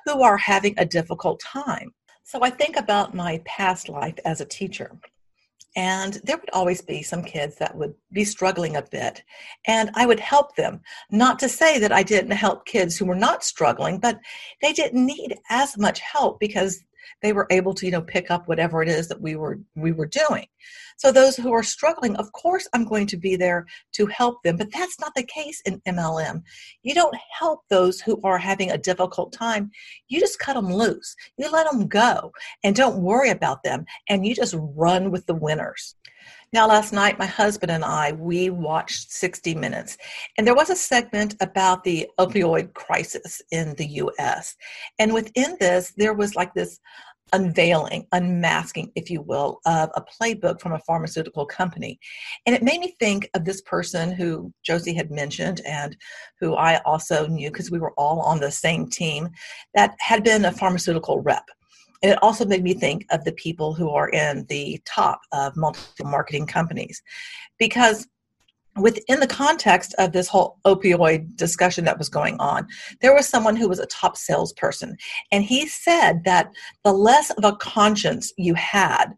[0.04, 1.92] who are having a difficult time?
[2.24, 4.90] So i think about my past life as a teacher
[5.76, 9.22] and there would always be some kids that would be struggling a bit.
[9.66, 10.80] And i would help them.
[11.10, 14.18] Not to say that i didn't help kids who were not struggling but
[14.62, 16.84] they didn't need as much help because
[17.22, 19.92] they were able to you know pick up whatever it is that we were we
[19.92, 20.46] were doing.
[20.96, 24.56] So those who are struggling of course i'm going to be there to help them
[24.56, 26.42] but that's not the case in mlm
[26.82, 29.70] you don't help those who are having a difficult time.
[30.08, 31.14] You just cut them loose.
[31.36, 32.32] You let them go
[32.64, 35.94] and don't worry about them and you just run with the winners
[36.52, 39.98] now, last night, my husband and I, we watched 60 Minutes,
[40.36, 44.56] and there was a segment about the opioid crisis in the US.
[44.98, 46.80] And within this, there was like this
[47.34, 51.98] unveiling, unmasking, if you will, of a playbook from a pharmaceutical company.
[52.46, 55.94] And it made me think of this person who Josie had mentioned and
[56.40, 59.28] who I also knew because we were all on the same team
[59.74, 61.44] that had been a pharmaceutical rep.
[62.02, 65.56] And it also made me think of the people who are in the top of
[65.56, 67.02] multiple marketing companies
[67.58, 68.06] because
[68.76, 72.66] within the context of this whole opioid discussion that was going on,
[73.00, 74.96] there was someone who was a top salesperson.
[75.32, 76.50] And he said that
[76.84, 79.14] the less of a conscience you had,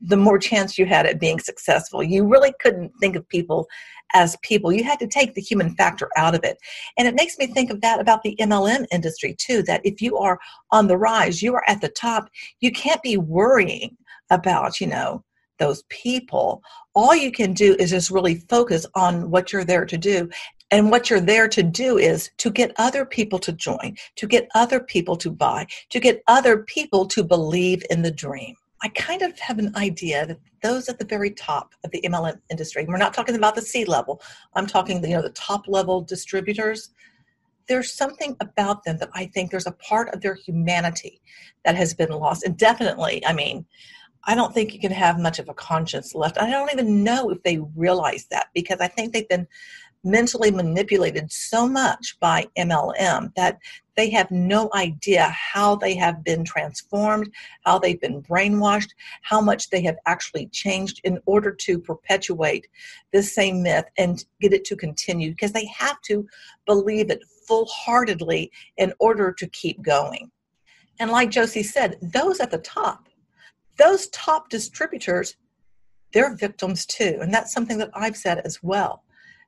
[0.00, 2.02] the more chance you had at being successful.
[2.02, 3.66] You really couldn't think of people
[4.14, 4.72] as people.
[4.72, 6.58] You had to take the human factor out of it.
[6.98, 10.16] And it makes me think of that about the MLM industry too, that if you
[10.18, 10.38] are
[10.70, 12.28] on the rise, you are at the top,
[12.60, 13.96] you can't be worrying
[14.30, 15.22] about, you know,
[15.58, 16.62] those people.
[16.94, 20.28] All you can do is just really focus on what you're there to do.
[20.70, 24.48] And what you're there to do is to get other people to join, to get
[24.54, 28.56] other people to buy, to get other people to believe in the dream.
[28.82, 32.38] I kind of have an idea that those at the very top of the MLM
[32.50, 34.20] industry, we're not talking about the C level,
[34.54, 36.90] I'm talking the, you know, the top level distributors.
[37.68, 41.20] There's something about them that I think there's a part of their humanity
[41.64, 42.44] that has been lost.
[42.44, 43.66] And definitely, I mean,
[44.24, 46.38] I don't think you can have much of a conscience left.
[46.38, 49.46] I don't even know if they realize that because I think they've been
[50.04, 53.58] mentally manipulated so much by MLM that
[53.96, 57.32] they have no idea how they have been transformed,
[57.64, 58.90] how they've been brainwashed,
[59.22, 62.68] how much they have actually changed in order to perpetuate
[63.12, 66.26] this same myth and get it to continue because they have to
[66.66, 70.30] believe it full heartedly in order to keep going.
[70.98, 73.08] And like Josie said, those at the top,
[73.78, 75.36] those top distributors,
[76.12, 77.18] they're victims too.
[77.20, 79.02] And that's something that I've said as well.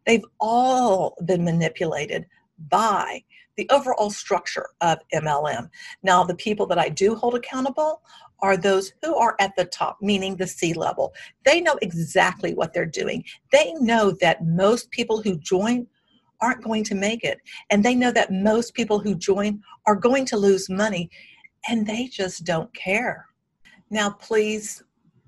[0.08, 2.24] They've all been manipulated
[2.70, 3.22] by
[3.58, 5.68] the overall structure of MLM.
[6.02, 8.00] Now, the people that I do hold accountable
[8.40, 11.12] are those who are at the top, meaning the C level.
[11.44, 13.22] They know exactly what they're doing.
[13.52, 15.86] They know that most people who join
[16.40, 17.38] aren't going to make it.
[17.68, 21.10] And they know that most people who join are going to lose money,
[21.68, 23.26] and they just don't care.
[23.90, 24.82] Now, please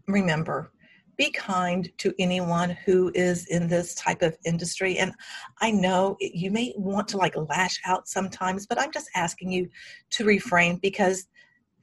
[0.08, 0.72] remember
[1.20, 4.96] be kind to anyone who is in this type of industry.
[4.96, 5.12] And
[5.60, 9.68] I know you may want to like lash out sometimes, but I'm just asking you
[10.12, 11.26] to refrain because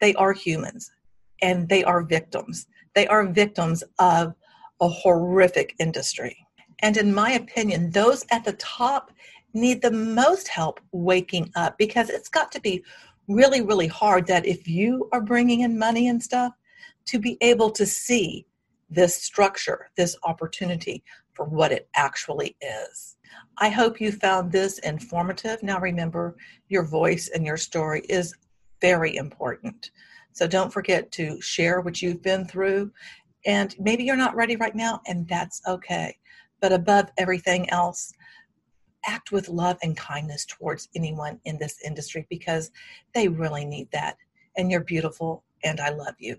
[0.02, 0.90] they are humans
[1.44, 2.66] and they are victims.
[2.96, 4.34] They are victims of
[4.82, 6.36] a horrific industry.
[6.82, 9.12] And in my opinion, those at the top
[9.54, 12.84] need the most help waking up because it's got to be
[13.28, 16.54] really, really hard that if you are bringing in money and stuff,
[17.06, 18.48] to be able to see
[18.90, 23.18] this structure, this opportunity for what it actually is.
[23.58, 25.62] I hope you found this informative.
[25.62, 26.38] Now, remember,
[26.70, 28.34] your voice and your story is
[28.82, 29.92] very important.
[30.32, 32.92] So don't forget to share what you've been through.
[33.46, 36.18] And maybe you're not ready right now, and that's okay.
[36.62, 38.14] But above everything else,
[39.06, 42.72] act with love and kindness towards anyone in this industry because
[43.14, 44.18] they really need that.
[44.58, 46.38] And you're beautiful, and I love you.